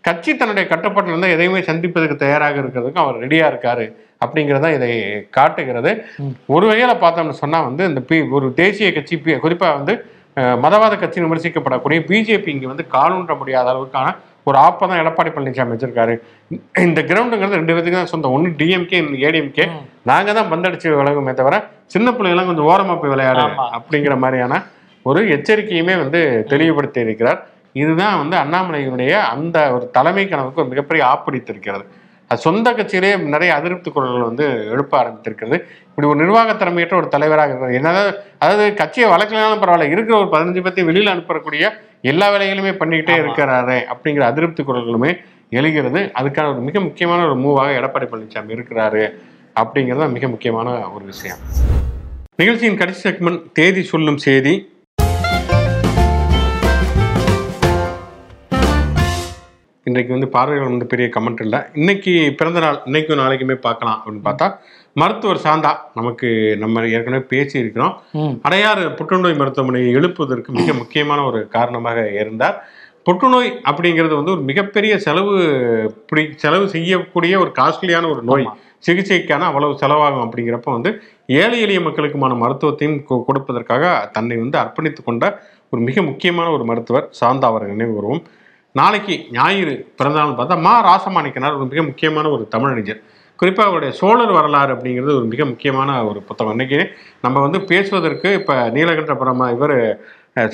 கட்சி 0.04 0.32
தன்னுடைய 0.34 0.66
கட்டுப்பாட்டில் 0.68 1.14
இருந்தால் 1.14 1.36
எதையுமே 1.36 1.60
சந்திப்பதற்கு 1.68 2.16
தயாராக 2.22 2.56
இருக்கிறதுக்கு 2.62 3.04
அவர் 3.04 3.22
ரெடியா 3.24 3.46
இருக்காரு 3.52 3.86
அப்படிங்கிறத 4.22 4.68
இதை 4.76 4.90
காட்டுகிறது. 5.36 5.92
ஒரு 6.50 6.66
வகையில 6.70 6.94
பார்த்தோம்னு 7.02 7.38
சொன்னா 7.40 7.60
வந்து 7.68 7.84
இந்த 7.90 8.02
பி 8.10 8.18
ஒரு 8.38 8.48
தேசிய 8.60 8.88
கட்சி 8.94 9.16
பி- 9.22 9.40
குறிப்பா 9.44 9.70
வந்து 9.78 9.94
மதவாத 10.58 10.94
கட்சி 10.98 11.20
விமர்சிக்கப்படக்கூடிய 11.22 12.00
பிஜேபி 12.08 12.50
இங்க 12.54 12.68
வந்து 12.70 12.86
காலூன்ற 12.94 13.34
முடியாத 13.40 13.68
அளவுக்கான 13.72 14.10
ஒரு 14.48 14.58
ஆப்பை 14.62 14.86
தான் 14.86 15.00
எடப்பாடி 15.02 15.32
பழனிசாமி 15.32 15.74
வச்சிருக்காரு 15.74 16.14
இந்த 16.84 17.00
கிரவுண்டுங்கிறது 17.10 17.60
ரெண்டு 17.60 17.74
பேத்துக்கு 17.74 17.98
தான் 17.98 18.12
சொந்தம் 18.12 18.36
ஒன்று 18.36 18.52
டிஎம்கே 18.60 19.00
ஏடிஎம்கே 19.26 19.66
ம். 19.70 19.82
நாங்க 20.06 20.30
தான் 20.34 20.50
பந்தடிச்சு 20.52 20.88
விலகுமே 20.94 21.34
தவிர 21.36 21.58
சின்ன 21.92 22.08
பிள்ளைங்களாம் 22.12 22.50
கொஞ்சம் 22.50 22.70
ஓரமா 22.70 22.96
போய் 22.98 23.14
விளையாடு. 23.14 23.44
அப்படிங்கிற 23.78 24.16
மாதிரியான 24.20 24.62
ஒரு 25.06 25.22
எச்சரிக்கையுமே 25.36 25.94
வந்து 26.00 26.20
தெளிவுபடுத்தி 26.52 27.00
இருக்கிறார் 27.06 27.40
இதுதான் 27.74 28.18
வந்து 28.18 28.38
அண்ணாமலையினுடைய 28.38 29.12
அந்த 29.12 29.74
ஒரு 29.74 29.90
தலைமை 29.90 30.28
கனவுக்கு 30.28 30.62
ஒரு 30.62 30.70
மிகப்பெரிய 30.70 31.06
ஆப்பிடித்திருக்கிறது 31.14 31.84
அது 32.28 32.40
சொந்த 32.40 32.72
கட்சியிலே 32.72 33.18
நிறைய 33.18 33.54
அதிருப்தி 33.54 33.92
குரல்கள் 33.92 34.28
வந்து 34.28 34.68
எழுப்ப 34.70 34.94
ஆரம்பித்திருக்கிறது. 35.02 35.58
இப்படி 35.90 36.08
ஒரு 36.08 36.16
நிர்வாக 36.16 36.54
திறமையற்ற 36.54 36.96
ஒரு 36.96 37.08
தலைவராக 37.08 37.50
இருக்கிறது 37.50 37.76
என்னதான் 37.76 38.14
அதாவது 38.38 38.74
கட்சியை 38.74 39.10
வளர்க்கலனாலும் 39.10 39.64
பரவாயில்ல 39.64 39.90
இருக்கிற 39.90 40.18
ஒரு 40.20 40.30
பதினஞ்சு 40.30 40.62
பத்தி 40.64 40.84
வெளியில் 40.84 41.14
அனுப்பக்கூடிய 41.14 41.70
எல்லா 42.02 42.34
வேலைகளுமே 42.34 42.72
பண்ணிக்கிட்டே. 42.78 43.18
இருக்கிறாரே 43.18 43.86
அப்படிங்கிற 43.94 44.20
அதிருப்தி 44.20 44.64
குரல்களுமே 44.64 45.18
எழுகிறது. 45.50 46.12
அதுக்கான 46.20 46.48
ஒரு 46.48 46.60
மிக 46.60 46.80
முக்கியமான 46.80 47.26
ஒரு 47.26 47.36
மூவாக 47.36 47.72
எடப்பாடி 47.80 48.08
பழனிசாமி 48.12 48.56
இருக்கிறாரு 48.58 49.14
அப்படிங்கிறது 49.60 49.98
தான் 49.98 50.12
மிக 50.12 50.28
முக்கியமான 50.28 50.90
ஒரு 50.90 51.06
விஷயம். 51.06 51.38
நிகழ்ச்சியின் 52.36 52.78
கடைசி 52.78 53.10
செக்மெண்ட் 53.10 53.42
தேதி 53.54 53.84
சொல்லும் 53.84 54.18
செய்தி 54.18 54.71
இன்றைக்கு 59.92 60.16
வந்து 60.16 60.30
பார்வைகள் 60.36 60.72
வந்து 60.72 60.92
பெரிய 60.92 61.08
கமெண்ட் 61.16 61.42
இல்லை. 61.46 61.60
இன்னைக்கு 61.82 62.12
பிறந்த 62.40 62.60
நாள் 62.66 62.78
இன்னைக்கும் 62.90 63.22
நாளைக்குமே 63.22 63.58
பார்க்கலாம் 63.68 63.98
அப்படின்னு 63.98 64.28
பார்த்தா 64.28 64.48
மருத்துவர் 65.02 65.44
சாந்தா 65.46 65.72
நமக்கு 65.98 66.28
நம்ம 66.62 66.84
ஏற்கனவே 66.96 67.24
பேசி 67.34 67.56
இருக்கிறோம். 67.62 67.94
அடையாறு 68.48 68.84
புற்றுநோய் 68.98 69.40
மருத்துவமனையை 69.42 69.90
எழுப்புவதற்கு 70.00 70.52
மிக 70.60 70.74
முக்கியமான 70.82 71.20
ஒரு 71.30 71.40
காரணமாக 71.56 72.00
இருந்தார். 72.22 72.58
புற்றுநோய் 73.08 73.50
அப்படிங்கிறது 73.70 74.16
வந்து 74.20 74.34
ஒரு 74.36 74.44
மிகப்பெரிய 74.50 74.94
செலவு 75.06 75.36
பிடி 76.10 76.24
செலவு 76.44 76.66
செய்யக்கூடிய 76.74 77.34
ஒரு 77.44 77.52
காஸ்ட்லியான 77.60 78.10
ஒரு 78.14 78.22
நோய். 78.30 78.46
சிகிச்சைக்கான 78.88 79.48
அவ்வளவு 79.50 79.80
செலவாகும் 79.82 80.26
அப்படிங்கிறப்ப 80.26 80.70
வந்து 80.76 80.92
ஏழை 81.40 81.58
எளிய 81.66 81.80
மக்களுக்குமான 81.88 82.36
மருத்துவத்தையும் 82.44 83.00
கொடுப்பதற்காக 83.30 83.90
தன்னை 84.16 84.38
வந்து 84.44 84.58
அர்ப்பணித்து 84.64 85.02
கொண்ட 85.08 85.26
ஒரு 85.74 85.82
மிக 85.90 86.02
முக்கியமான 86.10 86.48
ஒரு 86.58 86.64
மருத்துவர் 86.70 87.10
சாந்தா 87.20 87.50
அவர்கள் 87.52 87.74
நினைவு 87.76 87.94
வருவோம் 88.00 88.24
நாளைக்கு 88.76 89.16
ஞாயிறு 89.32 89.74
பிறந்தநாள் 90.00 90.38
பார்த்தா 90.40 90.56
மா 90.68 90.74
ராசமாணிக்கனார் 90.88 91.58
ஒரு 91.58 91.66
மிக 91.72 91.82
முக்கியமான 91.88 92.30
ஒரு 92.36 92.44
தமிழறிஞர். 92.54 93.00
குறிப்பாக 93.40 93.70
அவருடைய 93.70 93.92
சோழர் 94.00 94.34
வரலாறு 94.38 94.72
அப்படிங்கிறது 94.76 95.14
ஒரு 95.20 95.28
மிக 95.34 95.46
முக்கியமான 95.46 95.90
ஒரு 96.10 96.20
புத்தகம். 96.22 96.54
இன்னைக்கு 96.56 96.80
நம்ம 97.22 97.38
வந்து 97.40 97.60
பேசுவதற்கு 97.72 98.30
இப்போ 98.34 98.56
நீலகண்ட 98.76 99.14
பரமா 99.22 99.46
இவர் 99.56 99.76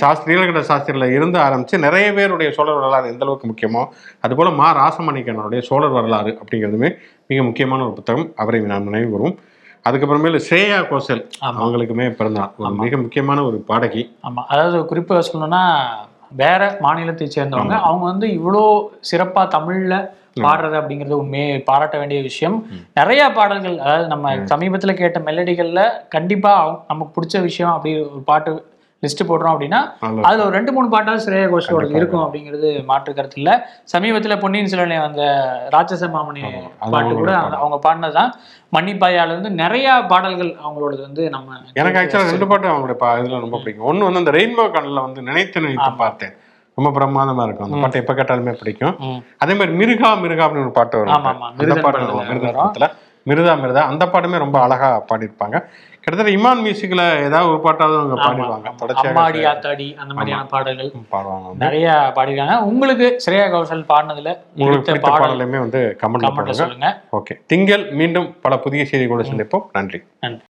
சாஸ்திரி 0.01 0.29
நீலகண்ட 0.31 0.61
சாஸ்திரியில் 0.69 1.13
இருந்து 1.17 1.37
ஆரம்பித்து 1.39 1.77
நிறைய 1.79 2.07
பேருடைய 2.13 2.49
சோழர் 2.57 2.79
வரலாறு 2.79 3.11
எந்த 3.13 3.23
அளவுக்கு 3.25 3.49
முக்கியமோ 3.51 3.83
அதுபோல் 4.21 4.51
மா 4.61 4.69
ராசமாணிக்கனருடைய 4.79 5.61
சோழர் 5.69 5.95
வரலாறு 5.97 6.33
அப்படிங்கிறதுமே 6.41 6.91
மிக 7.27 7.39
முக்கியமான 7.43 7.83
ஒரு 7.87 7.93
புத்தகம். 7.93 8.27
அவரை 8.35 8.61
நாம் 8.73 8.89
நினைவு 8.89 9.09
கூறுவோம் 9.13 9.37
அதுக்கப்புறமேலு 9.85 10.39
ஸ்ரேயா 10.47 10.79
கோசல் 10.89 11.23
ஆமா. 11.45 11.57
அவங்களுக்குமே 11.59 12.07
பிறந்தார் 12.15 12.53
ஒரு 12.57 12.73
மிக 12.83 12.97
முக்கியமான 12.97 13.43
ஒரு 13.43 13.57
பாடகி. 13.69 14.03
ஆமா. 14.29 14.41
அதாவது 14.47 14.77
குறிப்பா 14.91 15.21
சொல்லணும்னா 15.29 15.63
வேற 16.31 16.77
மாநிலத்தை 16.79 17.27
சேர்ந்தவங்க 17.27 17.73
அவங்க 17.79 18.05
வந்து 18.05 18.27
இவ்வளோ 18.27 18.89
சிறப்பா 19.11 19.47
தமிழ்ல 19.47 20.09
பாடுறது 20.41 20.75
அப்படிங்கிறது 20.81 21.13
உண்மையே 21.13 21.57
பாராட்ட 21.57 21.97
வேண்டிய 21.97 22.21
விஷயம். 22.21 22.67
நிறைய 22.93 23.29
பாடல்கள் 23.29 23.79
அதாவது 23.79 24.07
நம்ம 24.07 24.35
சமீபத்துல 24.35 24.93
கேட்ட 24.93 25.19
மெலடிகள்ல 25.19 25.83
கண்டிப்பா 26.09 26.83
நமக்கு 26.87 27.21
பிடிச்ச 27.21 27.41
விஷயம் 27.41 27.71
அப்படி 27.71 27.99
ஒரு 27.99 28.21
பாட்டு 28.23 28.63
லிஸ்ட் 29.01 29.27
போடுறோம் 29.27 29.55
அப்படின்னா 29.55 29.79
அதுல 30.21 30.43
ஒரு 30.43 30.51
ரெண்டு 30.51 30.71
மூணு 30.71 30.97
பாட்டாவது 30.97 31.19
ஸ்ரேயா 31.25 31.49
கோஷோட 31.49 31.95
இருக்கும் 31.95 32.33
அப்படிங்கிறது 32.33 32.85
மாற்று 32.85 33.13
கருத்து 33.13 33.41
இல்ல. 33.41 33.69
சமீபத்துல 33.97 34.39
பொன்னியின் 34.39 34.67
செல்வனை 34.67 34.99
வந்த 34.99 35.21
ராட்சச 35.71 36.09
மாமணி 36.09 36.41
பாட்டு 36.91 37.13
கூட 37.13 37.37
அவங்க- 37.37 37.57
அவங்க 37.57 37.93
பாடினதுதான். 37.93 38.31
மன்னிப்பாயால 38.75 39.25
இருந்து 39.25 39.51
நிறைய 39.51 40.03
பாடல்கள் 40.07 40.57
அவங்களோடது 40.67 41.01
வந்து 41.01 41.29
நம்ம 41.29 41.53
எனக்கு 41.73 41.99
ஆக்சுவலாக 41.99 42.29
ரெண்டு 42.29 42.47
பாட்டு 42.47 42.67
அவங்களுடைய 42.67 42.93
பா 42.93 43.17
இதில் 43.17 43.39
ரொம்ப 43.39 43.57
பிடிக்கும். 43.57 43.85
ஒன்று 43.85 44.11
வந்து 44.11 44.19
அந்த 44.19 44.31
ரெயின்போ 44.31 44.71
கடலில் 44.71 44.99
வந்து 44.99 45.21
நினைத்து 45.21 45.59
நினைத்து 45.61 45.91
பார்த்தேன். 45.97 46.33
ரொம்ப 46.75 46.99
பிரமாதமா 46.99 47.43
இருக்கும். 47.43 47.71
அந்த 47.71 47.77
பாட்டு 47.81 48.05
எப்போ 48.05 48.13
கேட்டாலுமே 48.13 48.51
பிடிக்கும். 48.51 48.95
அதே 49.37 49.53
மாதிரி 49.53 49.77
மிருகா 49.77 50.07
மிருகா 50.07 50.45
அப்படின்னு 50.45 50.59
ஒரு 50.59 50.71
பாட்டு 50.71 50.97
வரும். 50.97 51.13
அந்த 51.57 51.81
பாட்டு 51.81 51.99
படத்துல. 52.49 52.89
மிருதா 53.27 53.53
மிருதா. 53.61 53.83
அந்த 53.91 54.05
பாட்டுமே 54.05 54.37
ரொம்ப 54.37 54.61
அழகா 54.61 55.05
பாடியிருப்பாங்க. 55.11 55.57
கிட்டத்தட்ட 55.99 56.39
இமான் 56.39 56.61
மியூசிக்ல 56.65 57.23
ஏதாவது 57.23 57.49
ஒரு 57.49 57.59
பாட்டாவது 57.63 57.95
அவங்க 57.97 58.15
பாடிடுவாங்க. 58.15 58.67
அம்மாடி 59.01 59.39
ஆத்தாடி 59.51 59.95
அந்த 59.95 60.13
மாதிரியான 60.13 60.45
பாடல்கள் 60.45 60.91
பாடுவாங்க. 61.11 61.53
நிறைய 61.57 62.13
பாடிருக்காங்க 62.15 62.59
உங்களுக்கு 62.61 63.17
ஸ்ரேயா 63.25 63.51
கோஷல் 63.51 63.81
பாடினதுல 63.81 64.31
உங்களுக்கு 64.55 64.85
பிடித்த 64.85 64.91
பிடித்த 64.91 65.09
பாடல் 65.09 65.29
பாடலையுமே 65.29 65.59
வந்து 65.59 65.97
போடுங்க. 66.01 66.53
சொல்லுங்க. 66.53 67.01
ஓகே. 67.11 67.35
திங்கள் 67.45 67.91
மீண்டும் 67.91 68.35
பல 68.41 68.59
புதிய 68.59 68.85
செய்திகளோடு 68.91 69.27
சந்திப்போம். 69.31 69.65
நன்றி. 69.71 70.01
நன்றி. 70.19 70.41